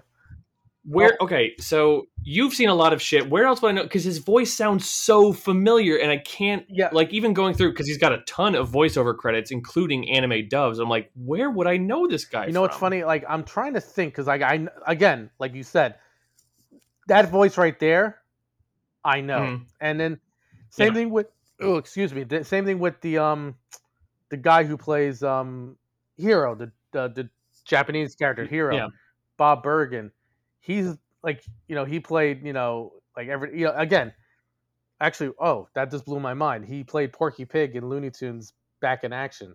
[0.85, 3.29] Where okay, so you've seen a lot of shit.
[3.29, 3.83] Where else would I know?
[3.83, 7.87] Because his voice sounds so familiar, and I can't yeah like even going through because
[7.87, 10.79] he's got a ton of voiceover credits, including anime dubs.
[10.79, 12.46] I'm like, where would I know this guy?
[12.46, 15.62] you know what's funny like i'm trying to think because like i again like you
[15.62, 15.96] said
[17.09, 18.18] that voice right there
[19.05, 19.67] i know Mhm.
[19.81, 20.21] and then
[20.71, 20.95] same Yeah.
[20.95, 21.27] thing with
[21.63, 23.55] oh excuse me the, same thing with the um
[24.31, 25.77] the guy who plays um
[26.17, 27.31] Hiro the the, the
[27.65, 28.89] japanese character Hiro Yeah.
[29.37, 30.13] bob bergen
[30.61, 34.13] he's like you know he played you know like every you know again
[35.01, 39.05] actually oh that just blew my mind he played porky pig in looney tunes back
[39.05, 39.55] in action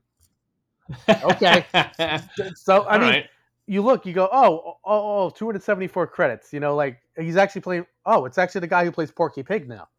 [1.24, 1.66] Okay.
[2.54, 3.26] so i All mean right.
[3.68, 6.54] you look, you go, oh, oh, oh, 274 credits.
[6.54, 7.86] You know, like he's actually playing.
[8.06, 9.90] Oh, it's actually the guy who plays Porky Pig now.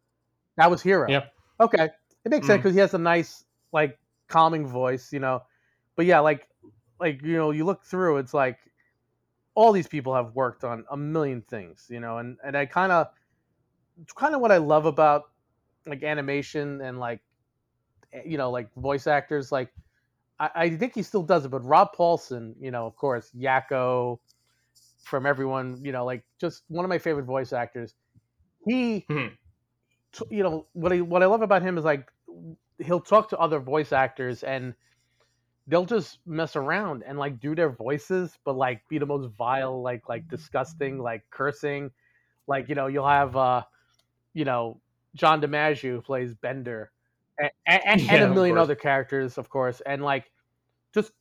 [0.56, 1.12] That was Hiro.
[1.12, 1.32] Yep.
[1.60, 1.84] Okay,
[2.24, 2.62] it makes sense Mhm.
[2.62, 5.12] because he has a nice, like, calming voice.
[5.12, 5.42] You know,
[5.96, 6.48] but yeah, like,
[7.00, 8.58] like you know, you look through, it's like
[9.54, 11.86] all these people have worked on a million things.
[11.90, 13.08] You know, and and I kind of,
[14.02, 15.24] it's kind of what I love about
[15.86, 17.20] like animation and like,
[18.12, 19.72] eh, you know, like voice actors, like.
[20.38, 24.18] I, I think he still does it, but Rob Paulsen, you know, of course, Yakko,
[25.06, 27.94] from everyone, you know, like just one of my favorite voice actors.
[28.66, 29.36] He, Mhm.
[30.12, 32.10] t- you know, what I what I love about him is like
[32.78, 34.74] he'll talk to other voice actors and
[35.66, 39.82] they'll just mess around and like do their voices, but like be the most vile,
[39.82, 41.92] like like disgusting, like cursing,
[42.48, 43.64] like you know, you'll have, uh
[44.34, 44.80] you know,
[45.16, 46.92] John DiMaggio who plays Bender,
[47.38, 47.50] and,
[47.86, 50.30] and, and a million other characters, of course, and like
[50.94, 51.12] just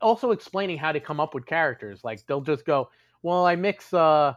[0.00, 2.04] also explaining how to come up with characters.
[2.04, 2.90] Like they'll just go,
[3.22, 4.34] well, I mix uh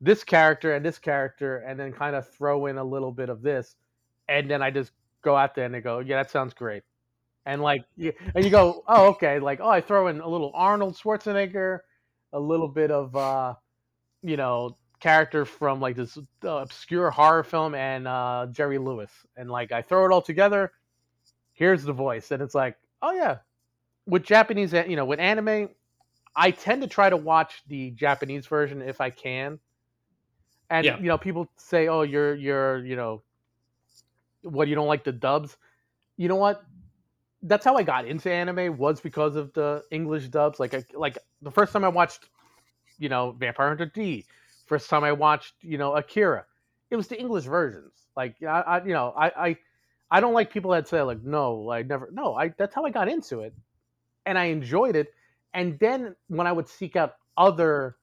[0.00, 3.42] this character and this character, and then kind of throw in a little bit of
[3.42, 3.76] this,
[4.28, 6.82] and then I just go out there and they go, yeah, that sounds great.
[7.46, 9.38] And like, you, and you go, oh, okay.
[9.38, 11.80] Like, oh, I throw in a little Arnold Schwarzenegger,
[12.32, 13.54] a little bit of, uh,
[14.22, 19.50] you know, character from like this uh, obscure horror film, and uh, Jerry Lewis, and
[19.50, 20.72] like I throw it all together,
[21.52, 23.38] here's the voice, and it's like, oh yeah.
[24.06, 25.70] With Japanese, you know, with anime,
[26.36, 29.58] I tend to try to watch the Japanese version if I can.
[30.70, 30.96] And Yeah.
[30.98, 33.22] you know, people say, "Oh, you're you're you know,
[34.42, 35.56] what you don't like the dubs."
[36.16, 36.62] You know what?
[37.42, 40.58] That's how I got into anime was because of the English dubs.
[40.58, 42.28] Like I, like the first time I watched,
[42.98, 44.26] you know, Vampire Hunter D.
[44.66, 46.46] First time I watched, you know, Akira.
[46.90, 47.92] It was the English versions.
[48.16, 49.56] Like I, I you know, I, I
[50.10, 52.10] I don't like people that say like, no, I never.
[52.12, 52.48] No, I.
[52.48, 53.54] That's how I got into it,
[54.26, 55.12] and I enjoyed it.
[55.54, 57.96] And then when I would seek out other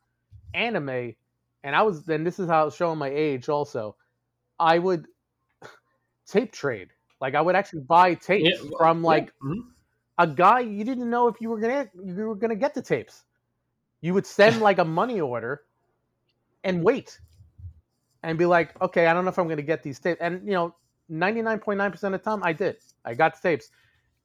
[0.53, 1.15] anime,
[1.63, 3.49] and I was then this is how I was showing my age.
[3.49, 3.97] Also,
[4.59, 5.07] I would
[6.27, 6.89] tape trade.
[7.21, 9.49] Like I would actually buy tapes Yeah, from like Yeah.
[9.49, 9.73] Mhm.
[10.19, 13.25] a guy you didn't know if you were gonna you were gonna get the tapes.
[14.01, 15.63] You would send like a money order
[16.63, 17.19] and wait
[18.23, 20.21] and be like, okay, I don't know if I'm gonna get these tapes.
[20.21, 20.75] And you know,
[21.09, 22.77] 99.9% of the time I did.
[23.05, 23.71] I got the tapes.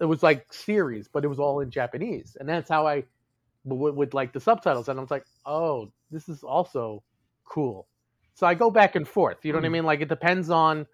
[0.01, 2.37] It was like series, but it was all in Japanese.
[2.39, 3.05] And that's how I
[3.67, 4.89] with, with like the subtitles.
[4.89, 7.05] And I was like, oh, this is also
[7.47, 7.89] cool.
[8.35, 9.39] So I go back and forth.
[9.45, 9.73] You know what I Mm.
[9.73, 9.85] mean?
[9.87, 10.87] Like it depends on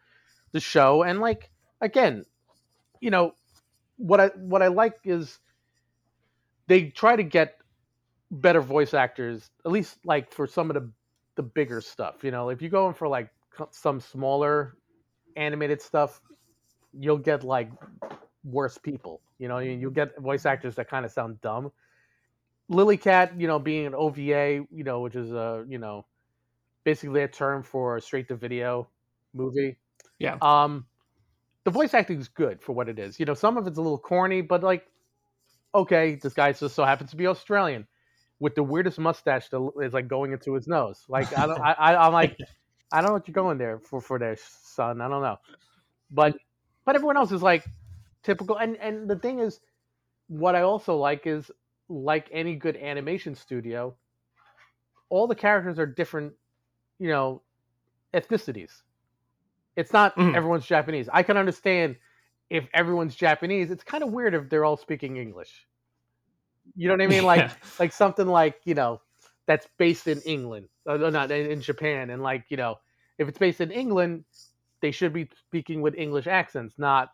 [0.52, 1.04] the show.
[1.04, 1.50] And like
[1.82, 2.24] again,
[3.00, 3.34] you know,
[3.98, 5.40] what I what I like is
[6.68, 7.56] they try to get
[8.30, 10.90] better voice actors, at least like for some of the
[11.36, 12.24] the bigger stuff.
[12.24, 13.30] You know, if you go in for like
[13.72, 14.76] some smaller
[15.36, 16.20] animated stuff,
[16.92, 17.70] you'll get like
[18.44, 19.22] worse people.
[19.38, 21.72] You know, you- you'll get voice actors that kind of sound dumb.
[22.72, 26.06] Lily Cat, you know, being an OVA, you know, which is a you know
[26.84, 28.88] basically a term for a straight to video
[29.34, 29.78] movie.
[30.18, 30.36] Yeah.
[30.40, 30.86] Um,
[31.64, 33.20] the voice acting is good for what it is.
[33.20, 34.86] You know, some of it's a little corny, but like,
[35.74, 37.86] okay, this guy just so happens to be Australian
[38.40, 41.04] with the weirdest mustache that is like going into his nose.
[41.08, 42.36] Like, I don't, I, I, I'm like,
[42.92, 45.00] I don't know what you're going there for for there, son.
[45.00, 45.36] I don't know,
[46.10, 46.36] but
[46.84, 47.64] but everyone else is like
[48.22, 48.56] typical.
[48.58, 49.60] And and the thing is,
[50.26, 51.50] what I also like is
[51.88, 53.94] like any good animation studio,
[55.08, 56.32] all the characters are different,
[56.98, 57.42] you know,
[58.14, 58.82] ethnicities.
[59.76, 60.34] It's not Mhm.
[60.34, 61.08] everyone's Japanese.
[61.12, 61.96] I can understand
[62.50, 63.70] if everyone's Japanese.
[63.70, 65.66] It's kind of weird if they're all speaking English.
[66.76, 67.24] You know what I mean?
[67.24, 67.54] Like Yeah.
[67.78, 69.00] like something like you know
[69.46, 72.78] that's based in England, uh, not in, Japan, and like you know
[73.18, 74.24] if it's based in England,
[74.80, 77.10] they should be speaking with English accents, not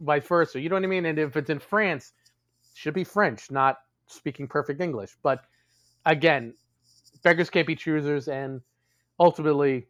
[0.00, 0.60] vice versa.
[0.60, 1.06] You know what I mean?
[1.06, 2.12] And if it's in France,
[2.76, 5.16] should be French, not speaking perfect English.
[5.22, 5.40] But
[6.04, 6.54] again,
[7.22, 8.60] beggars can't be choosers, and
[9.18, 9.88] ultimately,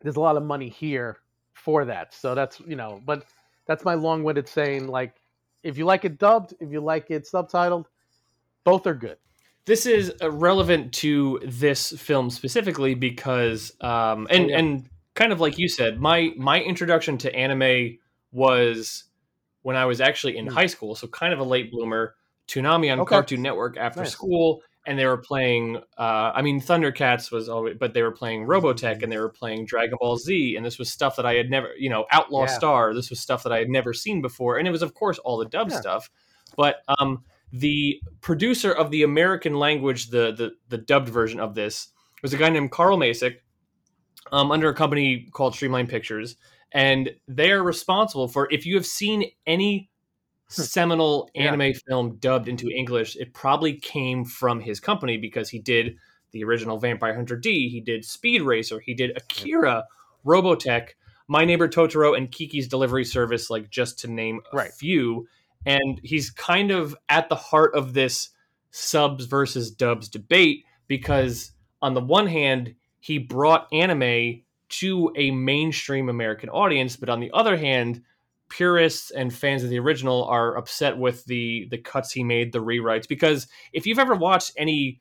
[0.00, 1.18] there's a lot of money here
[1.54, 2.14] for that.
[2.14, 3.24] So that's you know, but
[3.66, 4.88] that's my long-winded saying.
[4.88, 5.14] Like,
[5.62, 7.84] if you like it dubbed, if you like it subtitled,
[8.64, 9.18] both are good.
[9.66, 14.58] this is uh, relevant to this film specifically because um and Oh, yeah.
[14.58, 17.98] and kind of like you said my my introduction to anime
[18.32, 19.04] was
[19.62, 20.54] when i was actually in Hmm.
[20.54, 22.14] high school so kind of a late bloomer
[22.48, 23.08] Toonami on Okay.
[23.16, 24.10] cartoon network after Nice.
[24.12, 28.46] school and they were playing uh i mean thundercats was always but they were playing
[28.46, 31.50] robotech and they were playing dragon ball z and this was stuff that i had
[31.50, 32.46] never you know outlaw Yeah.
[32.46, 35.18] star this was stuff that i had never seen before and it was of course
[35.18, 35.80] all the dub Yeah.
[35.80, 36.10] stuff
[36.56, 41.88] but um the producer of the American language, the the, the dubbed version of this,
[42.22, 43.38] was a guy named Carl Macek,
[44.30, 46.36] um, under a company called Streamline Pictures,
[46.72, 49.90] and they are responsible for if you have seen any
[50.48, 51.40] seminal Hmm.
[51.42, 51.48] Yeah.
[51.52, 55.96] anime film dubbed into English, it probably came from his company because he did
[56.32, 59.84] the original Vampire Hunter D, he did Speed Racer, he did Akira,
[60.24, 60.90] Robotech,
[61.28, 64.72] My Neighbor Totoro, and Kiki's Delivery Service, like just to name a Right.
[64.72, 65.26] few.
[65.66, 68.30] And he's kind of at the heart of this
[68.70, 71.52] subs versus dubs debate because,
[71.82, 77.30] on the one hand, he brought anime to a mainstream American audience, but on the
[77.32, 78.02] other hand,
[78.48, 82.62] purists and fans of the original are upset with the the cuts he made, the
[82.62, 83.08] rewrites.
[83.08, 85.00] Because if you've ever watched any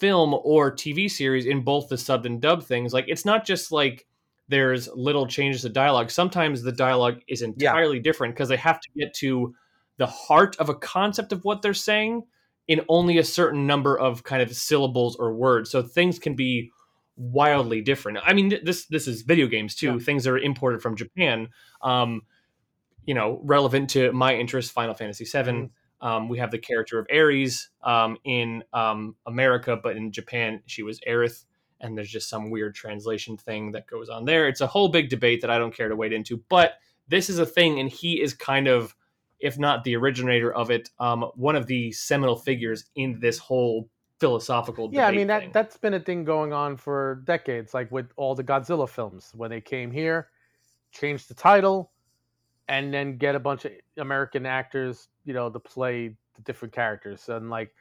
[0.00, 3.72] film or TV series in both the sub and dub things, like it's not just
[3.72, 4.06] like
[4.48, 6.10] there's little changes to dialogue.
[6.10, 9.54] Sometimes the dialogue is entirely different because they have to get to
[9.98, 12.22] the heart of a concept of what they're saying
[12.66, 15.70] in only a certain number of kind of syllables or words.
[15.70, 16.70] So things can be
[17.18, 18.18] wildly different.
[18.24, 19.94] I mean, this this is video games too.
[19.94, 19.98] Yeah.
[19.98, 21.48] Things that are imported from Japan.
[21.82, 22.22] Um,
[23.04, 25.50] you know, relevant to my interest, Final Fantasy VII.
[25.50, 26.06] Mm-hmm.
[26.06, 30.82] Um, we have the character of Aeris um, in um, America, but in Japan she
[30.82, 31.44] was Aerith,
[31.80, 34.46] and there's just some weird translation thing that goes on there.
[34.46, 36.74] It's a whole big debate that I don't care to wade into, but
[37.08, 38.94] this is a thing, and he is kind of,
[39.40, 43.88] if not the originator of it, um, one of the seminal figures in this whole
[44.20, 44.90] philosophical.
[44.92, 45.50] Yeah, I mean that thing.
[45.52, 49.32] that's been a thing going on for decades, like with all the Godzilla films.
[49.34, 50.28] When they came here,
[50.92, 51.92] changed the title,
[52.68, 57.28] and then get a bunch of American actors, you know, to play the different characters.
[57.28, 57.72] And like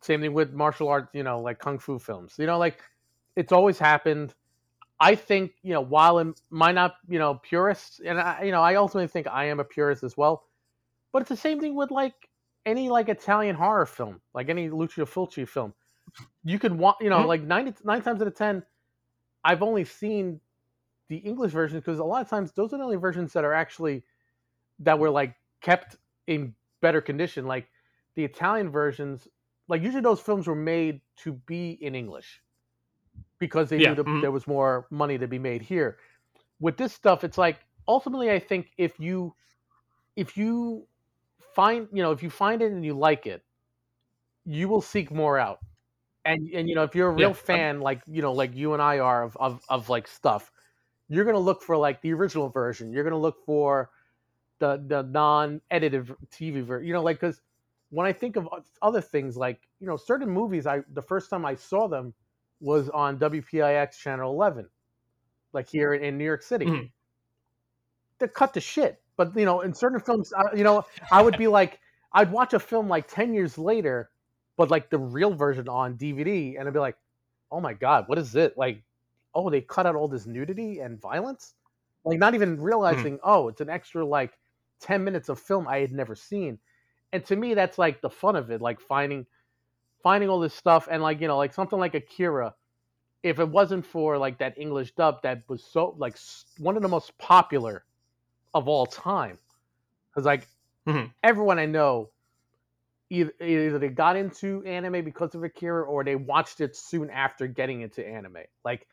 [0.00, 2.34] same thing with martial arts, you know, like kung fu films.
[2.38, 2.82] You know, like
[3.36, 4.34] it's always happened.
[4.98, 8.62] I think, you know, while it might not, you know, purists, and I, you know,
[8.62, 10.44] I ultimately think I am a purist as well.
[11.12, 12.14] But it's the same thing with like
[12.66, 15.74] any like Italian horror film, like any Lucio Fulci film.
[16.44, 17.26] You could want, you know, Mhm.
[17.26, 18.64] like 90, nine times out of 10,
[19.44, 20.40] I've only seen
[21.08, 23.54] the English version because a lot of times those are the only versions that are
[23.54, 24.04] actually
[24.80, 27.46] that were like kept in better condition.
[27.46, 27.70] Like
[28.16, 29.28] the Italian versions,
[29.68, 32.42] like usually those films were made to be in English
[33.38, 34.20] because they Yeah, knew that mhm.
[34.20, 35.98] there was more money to be made here.
[36.60, 39.34] With this stuff, it's like ultimately, I think if you
[40.16, 40.88] if you
[41.56, 43.42] find you know if you find it and you like it,
[44.44, 45.58] you will seek more out.
[46.24, 48.54] And and you know if you're a real Yeah, I'm- fan, like you know like
[48.54, 50.52] you and I are of of, of like stuff,
[51.08, 52.92] you're gonna look for like the original version.
[52.92, 53.90] You're gonna look for
[54.58, 56.86] the the non-edited TV version.
[56.86, 57.40] You know, like because
[57.90, 58.48] when I think of
[58.82, 62.12] other things, like you know, certain movies, I the first time I saw them
[62.60, 64.68] was on WPIX channel 11,
[65.52, 66.66] like here in, New York City.
[66.66, 66.90] Mhm.
[68.18, 71.38] They're cut to shit, but you know, in certain films, I, you know, I would
[71.38, 71.80] be like,
[72.12, 74.10] I'd watch a film like 10 years later,
[74.56, 76.96] but like the real version on DVD, and I'd be like,
[77.50, 78.56] oh my god, what is it?
[78.56, 78.82] Like,
[79.34, 81.54] oh, they cut out all this nudity and violence,
[82.04, 82.62] like not even hmm.
[82.62, 84.32] realizing, oh, it's an extra like
[84.80, 86.58] 10 minutes of film I had never seen.
[87.12, 89.26] And to me, that's like the fun of it, like finding
[90.02, 92.54] finding all this stuff and like, you know, like something like Akira,
[93.22, 96.16] if it wasn't for like that English dub that was so like
[96.58, 97.84] one of the most popular
[98.56, 99.38] of all time.
[100.14, 100.48] Cuz like
[100.86, 101.12] Mhm.
[101.22, 102.10] everyone I know
[103.10, 107.46] either, either they got into anime because of Akira or they watched it soon after
[107.46, 108.38] getting into anime.
[108.64, 108.86] Like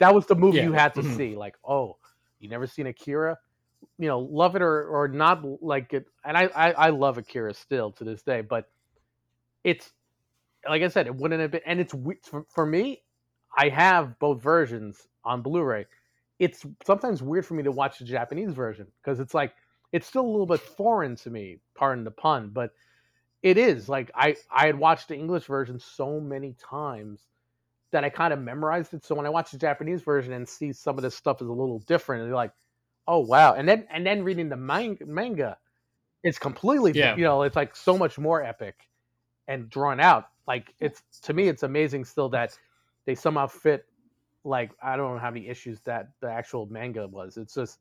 [0.00, 1.04] that was the movie Yeah, you had to mhm.
[1.04, 1.36] see.
[1.36, 1.98] Like, oh,
[2.40, 3.38] you never seen Akira?
[3.98, 6.06] You know, love it or or not like it.
[6.24, 8.70] And I I, I love Akira still to this day, but
[9.64, 9.92] it's
[10.68, 11.62] like I said, it wouldn't have been.
[11.66, 11.94] And it's
[12.28, 13.02] for, for me.
[13.56, 15.86] I have both versions on Blu-ray.
[16.40, 19.54] It's sometimes weird for me to watch the Japanese version because it's like
[19.92, 21.58] it's still a little bit foreign to me.
[21.76, 22.72] Pardon the pun, but
[23.42, 27.20] it is like I I had watched the English version so many times
[27.92, 29.04] that I kind of memorized it.
[29.04, 31.52] So when I watch the Japanese version and see some of this stuff is a
[31.52, 32.52] little different, you're like,
[33.06, 33.54] oh wow.
[33.54, 35.58] And then and then reading the manga, manga
[36.22, 37.16] it's completely Yeah.
[37.16, 38.88] you know it's like so much more epic
[39.48, 40.28] and drawn out.
[40.46, 42.58] Like it's to me, it's amazing still that
[43.06, 43.86] they somehow fit
[44.44, 47.36] like I don't know how many issues that the actual manga was.
[47.36, 47.78] It's just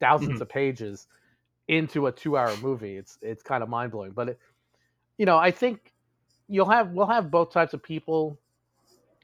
[0.00, 0.40] 1000s Mhm.
[0.40, 1.06] of pages
[1.68, 2.96] into a two-hour movie.
[2.96, 4.12] It's it's kind of mind blowing.
[4.12, 4.38] But it,
[5.18, 5.92] you know, I think
[6.48, 8.38] you'll have we'll have both types of people.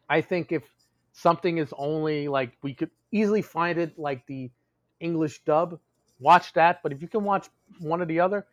[0.09, 0.65] I think if
[1.13, 4.51] something is only like we could easily find it like the
[5.01, 5.79] English dub,
[6.19, 6.83] watch that.
[6.83, 7.49] But if you can watch
[7.79, 8.47] one or the other,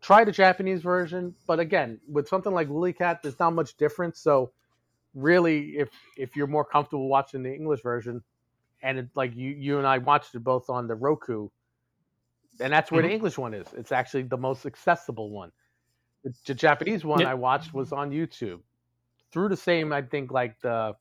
[0.00, 1.34] try the Japanese version.
[1.46, 4.18] But again, with something like Lily Cat, there's not much difference.
[4.20, 4.52] So
[5.16, 8.22] really, if if you're more comfortable watching the English version,
[8.82, 11.50] and it, like you you and I watched it both on the Roku,
[12.60, 13.08] and that's where Mhm.
[13.08, 13.72] the English one is.
[13.74, 15.52] It's actually the most accessible one.
[16.24, 17.30] The, the Japanese one Yeah.
[17.30, 18.62] I watched was on YouTube
[19.32, 19.92] through the same.
[19.92, 20.96] I think like the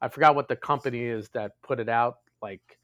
[0.00, 2.18] I forgot what the company is that put it out.
[2.42, 2.78] Like,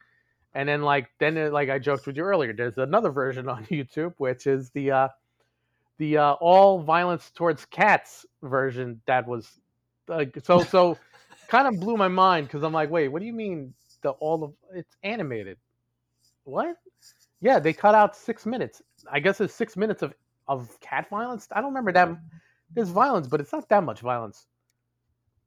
[0.55, 2.53] and then like then it, like I joked with you earlier.
[2.55, 5.09] There's another version on YouTube which is the uh,
[5.99, 9.61] the uh, all violence towards cats version that was
[10.09, 10.99] like so so
[11.49, 14.45] kind of blew my mind because I'm like, wait, what do you mean the all
[14.45, 15.59] of it's animated?
[16.45, 16.77] What?
[17.41, 18.83] Yeah, they cut out six minutes.
[19.11, 20.15] I guess it's six minutes of
[20.49, 21.49] of cat violence.
[21.53, 22.09] I don't remember that.
[22.75, 24.47] There's violence, but it's not that much violence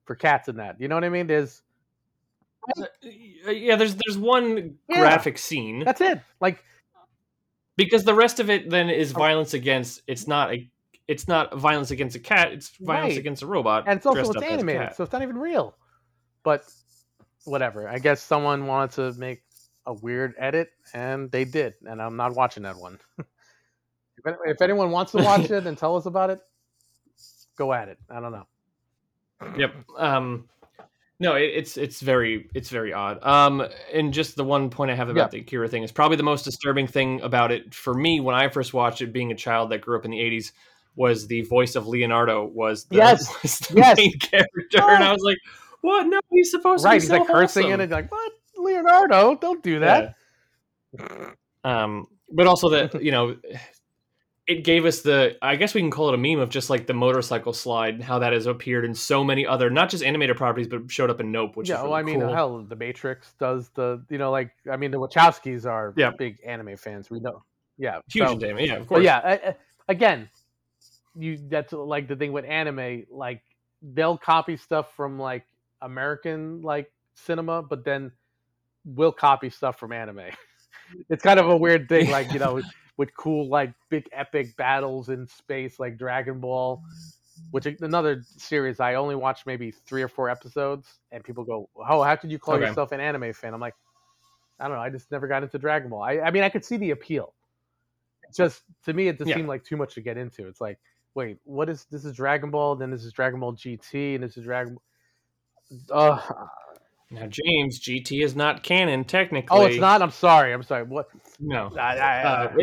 [0.06, 0.80] for cats in that.
[0.80, 1.28] You know what I mean?
[1.28, 1.64] There's
[2.80, 5.00] Uh, yeah, there's there's one Yeah.
[5.02, 6.20] graphic scene that's it.
[6.40, 6.64] Like
[7.78, 9.20] because the rest of it then is Oh.
[9.20, 10.02] violence against.
[10.08, 10.70] It's not a.
[11.08, 12.52] It's not violence against a cat.
[12.52, 13.20] It's violence Right.
[13.20, 13.84] against a robot.
[13.88, 15.76] and it's also it's up as a animated, so it's not even real.
[16.44, 16.64] But
[17.46, 17.88] whatever.
[17.88, 19.44] I guess someone wanted to make
[19.86, 21.76] a weird edit, and they did.
[21.88, 23.00] And I'm not watching that one.
[23.20, 26.40] if, if anyone wants to watch it and tell us about it,
[27.58, 28.00] go at it.
[28.10, 28.48] I don't know.
[29.58, 29.74] Yep.
[29.98, 30.50] Um,
[31.20, 33.24] no, it, it's it's very it's very odd.
[33.24, 36.24] Um, and just the one point I have about the Akira thing is probably the
[36.24, 39.70] most disturbing thing about it for me when I first watched it, being a child
[39.70, 40.52] that grew up in the '80s,
[40.96, 43.28] was the voice of Leonardo was the, Yes.
[43.44, 43.98] was the Yes.
[43.98, 45.38] main character, and I was like,
[45.82, 46.08] "What?
[46.08, 46.94] No, he's supposed Right?
[46.94, 48.32] to be He's so like cursing in wholesome." it, like what?
[48.58, 50.16] Leonardo, don't do that.
[51.64, 53.36] Um, but also that you know,
[54.48, 56.88] it gave us the I guess we can call it a meme of just like
[56.88, 60.38] the motorcycle slide, and how that has appeared in so many other not just animated
[60.38, 62.34] properties, but showed up in Nope, which yeah, is well, I mean, cool.
[62.34, 66.12] hell, the Matrix does the, you know, like, I mean, the Wachowskis are Yeah.
[66.18, 67.10] big anime fans.
[67.10, 67.44] We know.
[67.78, 68.68] yeah, huge so- entertainment.
[68.68, 69.04] Yeah, of course.
[69.04, 69.54] yeah, uh, uh,
[69.90, 70.30] again,
[71.16, 73.06] you that's like the thing with anime.
[73.12, 73.42] Like
[73.82, 75.46] they'll copy stuff from like
[75.82, 78.12] American like cinema, but then
[78.86, 80.22] we'll copy stuff from anime.
[81.10, 82.62] it's kind of a weird thing, like you know,
[82.98, 86.82] with cool like big epic battles in space, like Dragon Ball.
[87.52, 92.04] Which another series I only watched maybe three or four episodes, and people go, "Oh,
[92.04, 92.60] how could you call Okay.
[92.60, 93.76] yourself an anime fan?" I'm like,
[94.60, 94.84] I don't know.
[94.84, 96.02] I just never got into Dragon Ball.
[96.04, 97.34] I, I mean, I could see the appeal.
[98.36, 99.34] Just to me, it just Yeah.
[99.34, 100.48] seemed like too much to get into.
[100.48, 100.80] It's like,
[101.16, 102.06] wait, what is this?
[102.06, 102.76] Is Dragon Ball?
[102.76, 104.78] Then this is Dragon Ball GT, and this is Dragon.
[105.92, 106.20] Uh,
[107.12, 109.58] Now, James, GT is not canon technically.
[109.58, 110.02] oh, it's not.
[110.02, 110.54] I'm sorry.
[110.54, 110.84] I'm sorry.
[110.84, 111.08] What?
[111.40, 111.72] No.
[111.80, 112.54] I, I, Uh,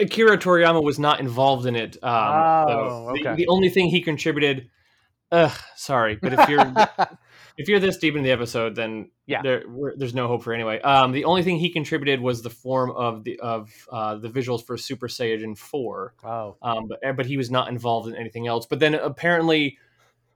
[0.00, 1.96] Akira Toriyama was not involved in it.
[2.02, 3.12] Um, Oh.
[3.14, 3.34] The- okay.
[3.36, 4.68] the, only thing he contributed.
[5.32, 6.64] Ugh, sorry, but if you're
[7.56, 9.40] if you're this deep into the episode, then Yeah.
[9.42, 10.80] there, we're, there's no hope for anyway.
[10.80, 14.64] Um, the only thing he contributed was the form of the of uh, the visuals
[14.64, 16.14] for Super Saiyan Four.
[16.24, 18.66] oh, Um, but but he was not involved in anything else.
[18.66, 19.78] But then apparently,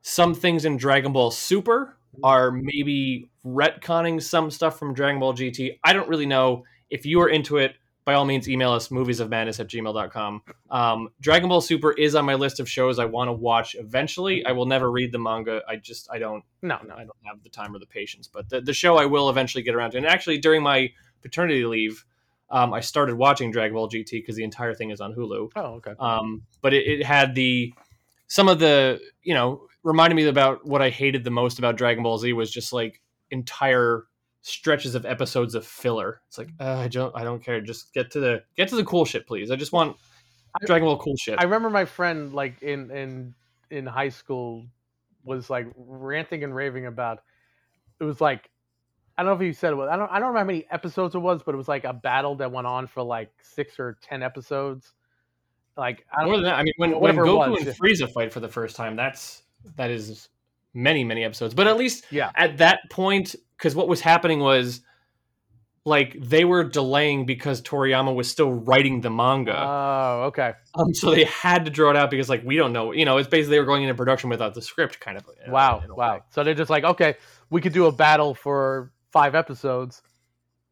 [0.02, 5.78] some things in Dragon Ball Super are maybe retconning some stuff from Dragon Ball GT.
[5.84, 6.64] I don't really know.
[6.90, 7.74] If you are into it,
[8.10, 10.42] by all means, email us moviesofmadness at gmail.com.
[10.68, 14.44] Um, Dragon Ball Super is on my list of shows I want to watch eventually.
[14.44, 15.62] I will never read the manga.
[15.68, 18.26] I just I don't no, no, I don't have the time or the patience.
[18.26, 19.98] But the, the show I will eventually get around to.
[19.98, 20.90] And actually, during my
[21.22, 22.04] paternity leave,
[22.50, 25.52] um, I started watching Dragon Ball GT because the entire thing is on Hulu.
[25.54, 25.94] Oh, okay.
[26.00, 27.72] Um, but it, it had the
[28.26, 32.02] some of the you know reminded me about what I hated the most about Dragon
[32.02, 33.00] Ball Z was just like
[33.30, 34.06] entire
[34.42, 36.20] stretches of episodes of filler.
[36.28, 37.60] It's like uh, I don't I don't care.
[37.60, 39.50] Just get to the get to the cool shit, please.
[39.50, 39.96] I just want
[40.64, 41.38] Dragon Ball cool shit.
[41.38, 43.34] I remember my friend like in in
[43.70, 44.66] in high school
[45.24, 47.20] was like ranting and raving about.
[48.00, 48.50] It was like
[49.18, 49.88] I don't know if you said it was.
[49.90, 50.10] I don't.
[50.10, 52.50] I don't remember how many episodes it was, but it was like a battle that
[52.50, 54.94] went on for like six or ten episodes.
[55.76, 56.42] Like I More don't.
[56.42, 57.66] than that, I mean, when, when Goku and.
[57.68, 59.42] Frieza fight for the first time, that's
[59.76, 60.30] that is
[60.72, 61.52] many many episodes.
[61.52, 62.30] But at least Yeah.
[62.34, 64.80] at that point, because what was happening was
[65.84, 69.54] like they were delaying because Toriyama was still writing the manga.
[69.56, 70.54] Oh, okay.
[70.74, 72.92] Um, so they had to draw it out because, like, we don't know.
[72.92, 75.26] You know, it's basically they were going into production without the script, kind of.
[75.28, 76.14] uh, Wow, wow.
[76.14, 76.20] way.
[76.30, 77.16] So they're just like, okay,
[77.50, 80.02] we could do a battle for five episodes.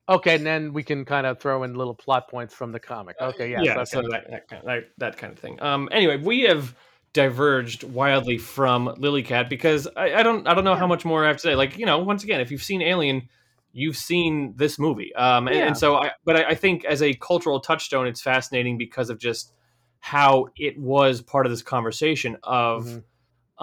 [0.09, 3.16] Okay, and then we can kind of throw in little plot points from the comic.
[3.20, 3.61] Okay, yeah.
[3.61, 3.84] okay.
[3.84, 5.61] So that that kind, that that kind of thing.
[5.61, 5.91] Um.
[5.93, 6.74] Anyway, we have
[7.12, 11.28] diverged wildly from Lilycat because I, I don't I don't know how much more I
[11.28, 11.54] have to say.
[11.54, 13.28] Like, you know, once again, if you've seen Alien,
[13.72, 15.14] you've seen this movie.
[15.14, 15.48] Um.
[15.48, 15.66] And, Yeah.
[15.66, 19.18] and so, I but I, I think as a cultural touchstone, it's fascinating because of
[19.18, 19.52] just
[20.00, 22.84] how it was part of this conversation of.
[22.86, 23.02] Mhm.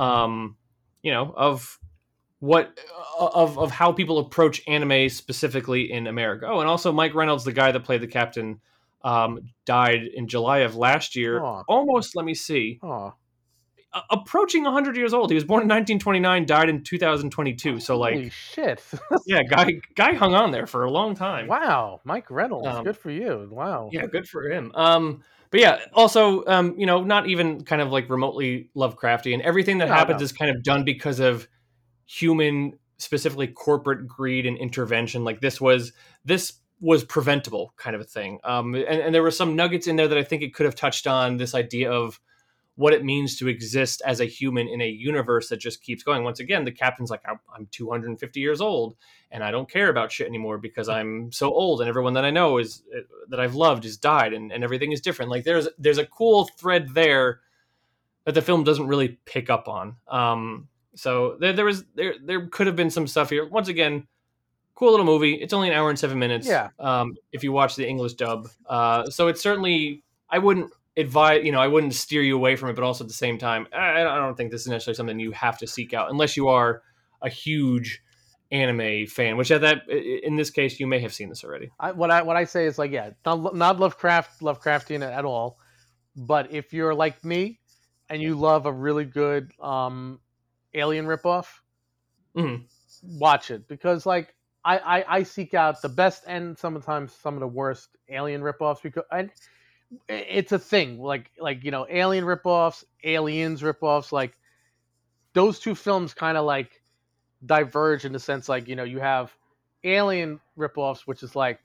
[0.01, 0.57] um,
[1.01, 1.79] you know, of
[2.39, 2.77] what
[3.19, 6.47] of of how people approach anime specifically in America.
[6.49, 8.59] Oh, and also Mike Reynolds, the guy that played the captain,
[9.03, 11.41] um, died in July of last year.
[11.41, 11.63] Aw.
[11.67, 13.13] Almost, let me see, Oh, a-
[14.09, 15.29] approaching 100 years old.
[15.29, 17.79] He was born in 1929, died in 2022.
[17.79, 18.83] So, like, holy shit!
[19.25, 21.47] yeah, guy guy hung on there for a long time.
[21.47, 23.47] wow, Mike Reynolds, Um, good for you.
[23.51, 23.89] Wow.
[23.91, 24.71] Yeah, good for him.
[24.75, 29.41] Um, but yeah, also, um, you know, not even kind of like remotely Lovecrafty, and
[29.41, 30.25] Everything that No, happens no.
[30.25, 31.47] is kind of done because of
[32.05, 35.23] human, specifically corporate greed and intervention.
[35.23, 35.93] Like this was
[36.23, 38.39] this was preventable, kind of a thing.
[38.43, 40.75] Um, and, and there were some nuggets in there that I think it could have
[40.75, 42.19] touched on this idea of
[42.75, 46.23] what it means to exist as a human in a universe that just keeps going.
[46.23, 48.95] Once again, the captain's like, I'm, I'm 250 years old
[49.31, 52.31] and I don't care about shit anymore because I'm so old and everyone that I
[52.31, 55.31] know is uh, that I've loved has died and, and everything is different.
[55.31, 57.39] Like there's there's a cool thread there
[58.25, 59.95] that the film doesn't really pick up on.
[60.09, 63.47] Um, so there, there was there there could have been some stuff here.
[63.47, 64.05] Once again,
[64.75, 65.35] cool little movie.
[65.35, 66.45] It's only an hour and seven minutes.
[66.45, 66.69] Yeah.
[66.77, 71.51] Um, if you watch the English dub, uh, so it's certainly I wouldn't advise you
[71.51, 74.01] know I wouldn't steer you away from it, but also at the same time, I,
[74.01, 76.81] I don't think this is necessarily something you have to seek out unless you are
[77.21, 78.01] a huge
[78.51, 79.37] anime fan.
[79.37, 81.71] Which at that in this case, you may have seen this already.
[81.79, 85.57] I, what I what I say is like, yeah, not not Lovecraft Lovecraftian at all,
[86.15, 87.59] but if you're like me
[88.09, 90.19] and you love a really good um,
[90.73, 91.47] alien ripoff,
[92.35, 92.65] Mhm.
[93.03, 97.39] watch it because like I, I I seek out the best and sometimes some of
[97.39, 99.31] the worst alien ripoffs because and
[100.07, 104.37] it's a thing like like you know alien ripoffs, aliens ripoffs like
[105.33, 106.81] those two films kind of like
[107.45, 109.35] diverge in the sense like you know you have
[109.83, 111.59] alien ripoffs which is like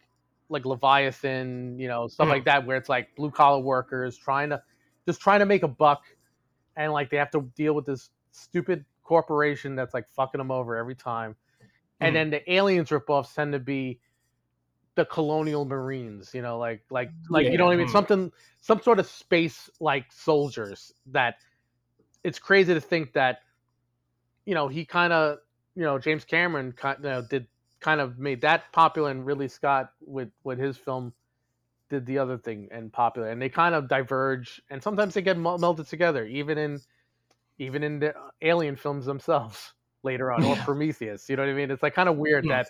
[0.48, 2.30] like leviathan you know stuff Mhm.
[2.30, 4.62] like that where it's like blue collar workers trying to
[5.06, 6.02] just trying to make a buck
[6.76, 10.76] and like they have to deal with this stupid corporation that's like fucking them over
[10.76, 11.36] every time
[12.00, 12.16] and Mhm.
[12.16, 14.00] then the aliens ripoffs tend to be
[14.96, 17.88] the colonial marines you know like like like Yeah, you know what i mean?
[17.88, 21.36] Something some sort of space like soldiers that
[22.24, 23.40] it's crazy to think that
[24.44, 25.38] you know he kind of
[25.74, 27.46] you know james cameron kind you know, did
[27.80, 31.12] kind of made that popular and ridley scott with with his film
[31.88, 35.38] did the other thing and popular and they kind of diverge and sometimes they get
[35.38, 36.80] mel- melded together even in
[37.58, 39.72] even in the uh, alien films themselves
[40.02, 41.70] later on or prometheus you know what i mean?
[41.70, 42.66] It's like kind of weird that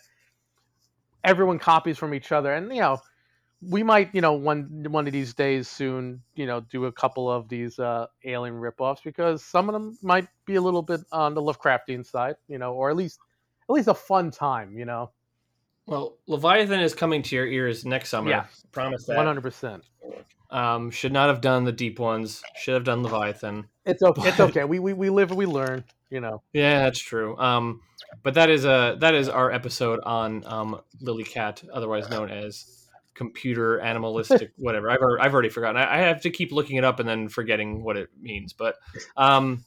[1.25, 2.99] everyone copies from each other and you know
[3.63, 7.31] we might you know one one of these days soon you know do a couple
[7.31, 11.35] of these uh alien ripoffs because some of them might be a little bit on
[11.35, 13.21] the lovecraftian side you know or at least
[13.69, 15.11] at least a fun time you know
[15.87, 18.31] Well, Leviathan is coming to your ears next summer.
[18.31, 18.45] Yeah.
[18.73, 19.17] Promise that.
[19.17, 19.83] 100%
[20.51, 22.43] Um, should not have done the deep ones.
[22.57, 23.69] Should have done Leviathan.
[23.85, 26.99] it's okay it's okay we, we we live and we learn you know Yeah, that's
[26.99, 27.37] true.
[27.39, 27.81] Um,
[28.23, 32.81] but that is a that is our episode on um, Lily Cat, otherwise known as
[33.15, 34.91] computer animalistic whatever.
[34.91, 35.77] I've already, I've already forgotten.
[35.77, 38.53] I, I have to keep looking it up and then forgetting what it means.
[38.53, 38.77] But
[39.17, 39.65] um,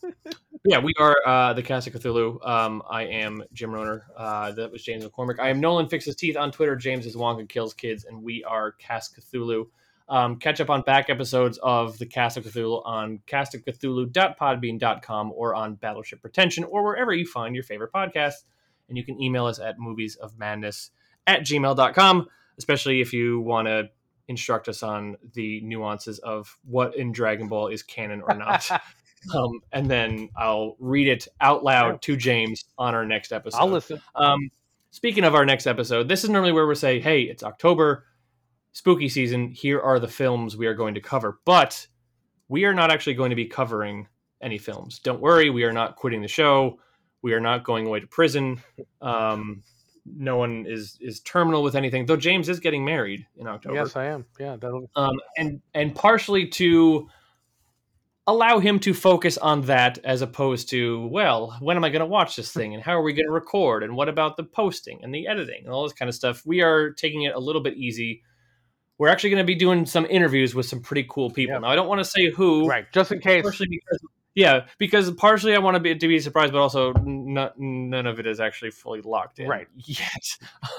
[0.65, 2.45] yeah, we are uh, the Cast of Cthulhu.
[2.47, 4.05] Um, I am Jim Roner.
[4.17, 5.39] Uh, that was James McCormick.
[5.39, 6.75] I am Nolan Fixes Teeth on Twitter.
[6.75, 9.67] James is Wonka Kills Kids, and we are Cast Cthulhu.
[10.09, 15.75] Um, catch up on back episodes of the Cast of Cthulhu on castofcthulhu.podbean.com or on
[15.75, 18.43] Battleship Pretension or wherever you find your favorite podcast.
[18.89, 20.89] And you can email us at moviesofmadness
[21.25, 22.27] at gmail.com,
[22.57, 23.89] especially if you want to
[24.27, 28.69] instruct us on the nuances of what in Dragon Ball is canon or not.
[29.35, 33.57] um, and then I'll read it out loud to James on our next episode.
[33.57, 34.49] i'll listen Um,
[34.91, 38.05] speaking of our next episode, this is normally where we say, "Hey, it's October,
[38.73, 39.49] spooky season.
[39.49, 41.87] Here are the films we are going to cover." But
[42.49, 44.07] we are not actually going to be covering
[44.41, 44.99] any films.
[44.99, 46.79] Don't worry, we are not quitting the show.
[47.21, 48.61] We are not going away to prison.
[49.01, 49.63] Um,
[50.05, 52.05] no one is is terminal with anything.
[52.05, 55.95] Though James is getting married in October yes i am yeah that'll um, and and
[55.95, 57.07] partially to
[58.27, 62.05] allow him to focus on that as opposed to well when am i going to
[62.05, 65.03] watch this thing and how are we going to record and what about the posting
[65.03, 67.61] and the editing and all this kind of stuff we are taking it a little
[67.61, 68.21] bit easy
[69.03, 71.55] we're actually going to be doing some interviews with some pretty cool people.
[71.55, 71.59] Yeah.
[71.59, 73.43] now i don't want to say who right just in case.
[73.43, 73.99] partially because
[74.33, 78.17] yeah because partially i want to be to be surprised but also n- none of
[78.21, 79.49] it is actually fully locked in.
[79.49, 79.67] Right.
[79.75, 80.23] yet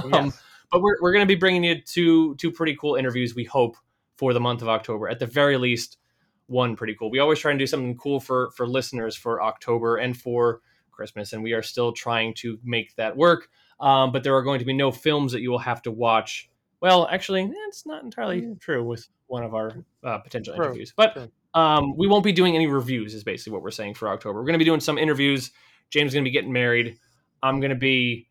[0.02, 0.42] um, yes.
[0.72, 3.76] but we're, we're going to be bringing you two two pretty cool interviews we hope
[4.16, 5.06] for the month of october.
[5.06, 5.98] At the very least
[6.46, 7.10] one pretty cool.
[7.10, 10.62] We always try and do something cool for for listeners for october and for
[10.92, 13.50] christmas and we are still trying to make that work.
[13.80, 16.48] Um, but there are going to be no films that you will have to watch
[16.84, 19.72] well actually it's not entirely true with one of our
[20.04, 23.62] uh, potential True, interviews but um, we won't be doing any reviews is basically what
[23.62, 25.50] we're saying for october we're going to be doing some interviews
[25.90, 26.98] james is going to be getting married
[27.42, 28.28] i'm going to be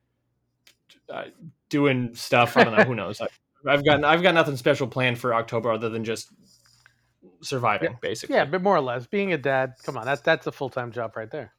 [1.10, 1.26] uh,
[1.74, 2.56] doing stuff.
[2.56, 2.84] I don't know.
[2.84, 3.20] Who knows?
[3.22, 3.28] I,
[3.68, 6.30] I've got I've got nothing special planned for October other than just
[7.42, 8.36] surviving, basically.
[8.36, 11.16] yeah but more or less being a dad come on that's that's a full-time job
[11.18, 11.54] right there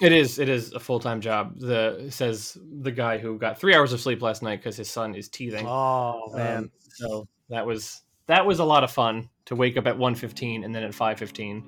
[0.00, 0.38] It is.
[0.38, 1.58] It is a full time job.
[1.58, 5.14] The says the guy who got three hours of sleep last night because his son
[5.14, 5.64] is teething.
[5.66, 9.86] oh man Um, so that was that was a lot of fun to wake up
[9.86, 11.64] at 1.15 and then at five fifteen,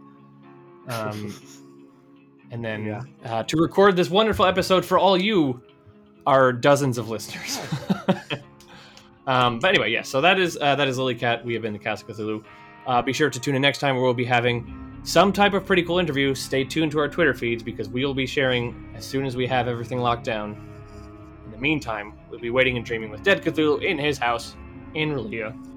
[0.89, 1.35] um,
[2.51, 3.03] and then Yeah.
[3.25, 5.61] uh, to record this wonderful episode for all you,
[6.27, 7.59] our dozens of listeners.
[9.27, 10.09] um, but anyway, yes.
[10.09, 11.45] so that is uh, that is Lily Cat.
[11.45, 12.45] We have been the Cast of Cthulhu.
[12.87, 15.67] Uh, be sure to tune in next time where we'll be having some type of
[15.67, 16.35] pretty cool interview.
[16.35, 19.47] Stay tuned to our Twitter feeds because we will be sharing as soon as we
[19.47, 20.57] have everything locked down.
[21.45, 24.57] In the meantime, we'll be waiting and dreaming with Dead Cthulhu in his house
[24.95, 25.74] in R'lyeh.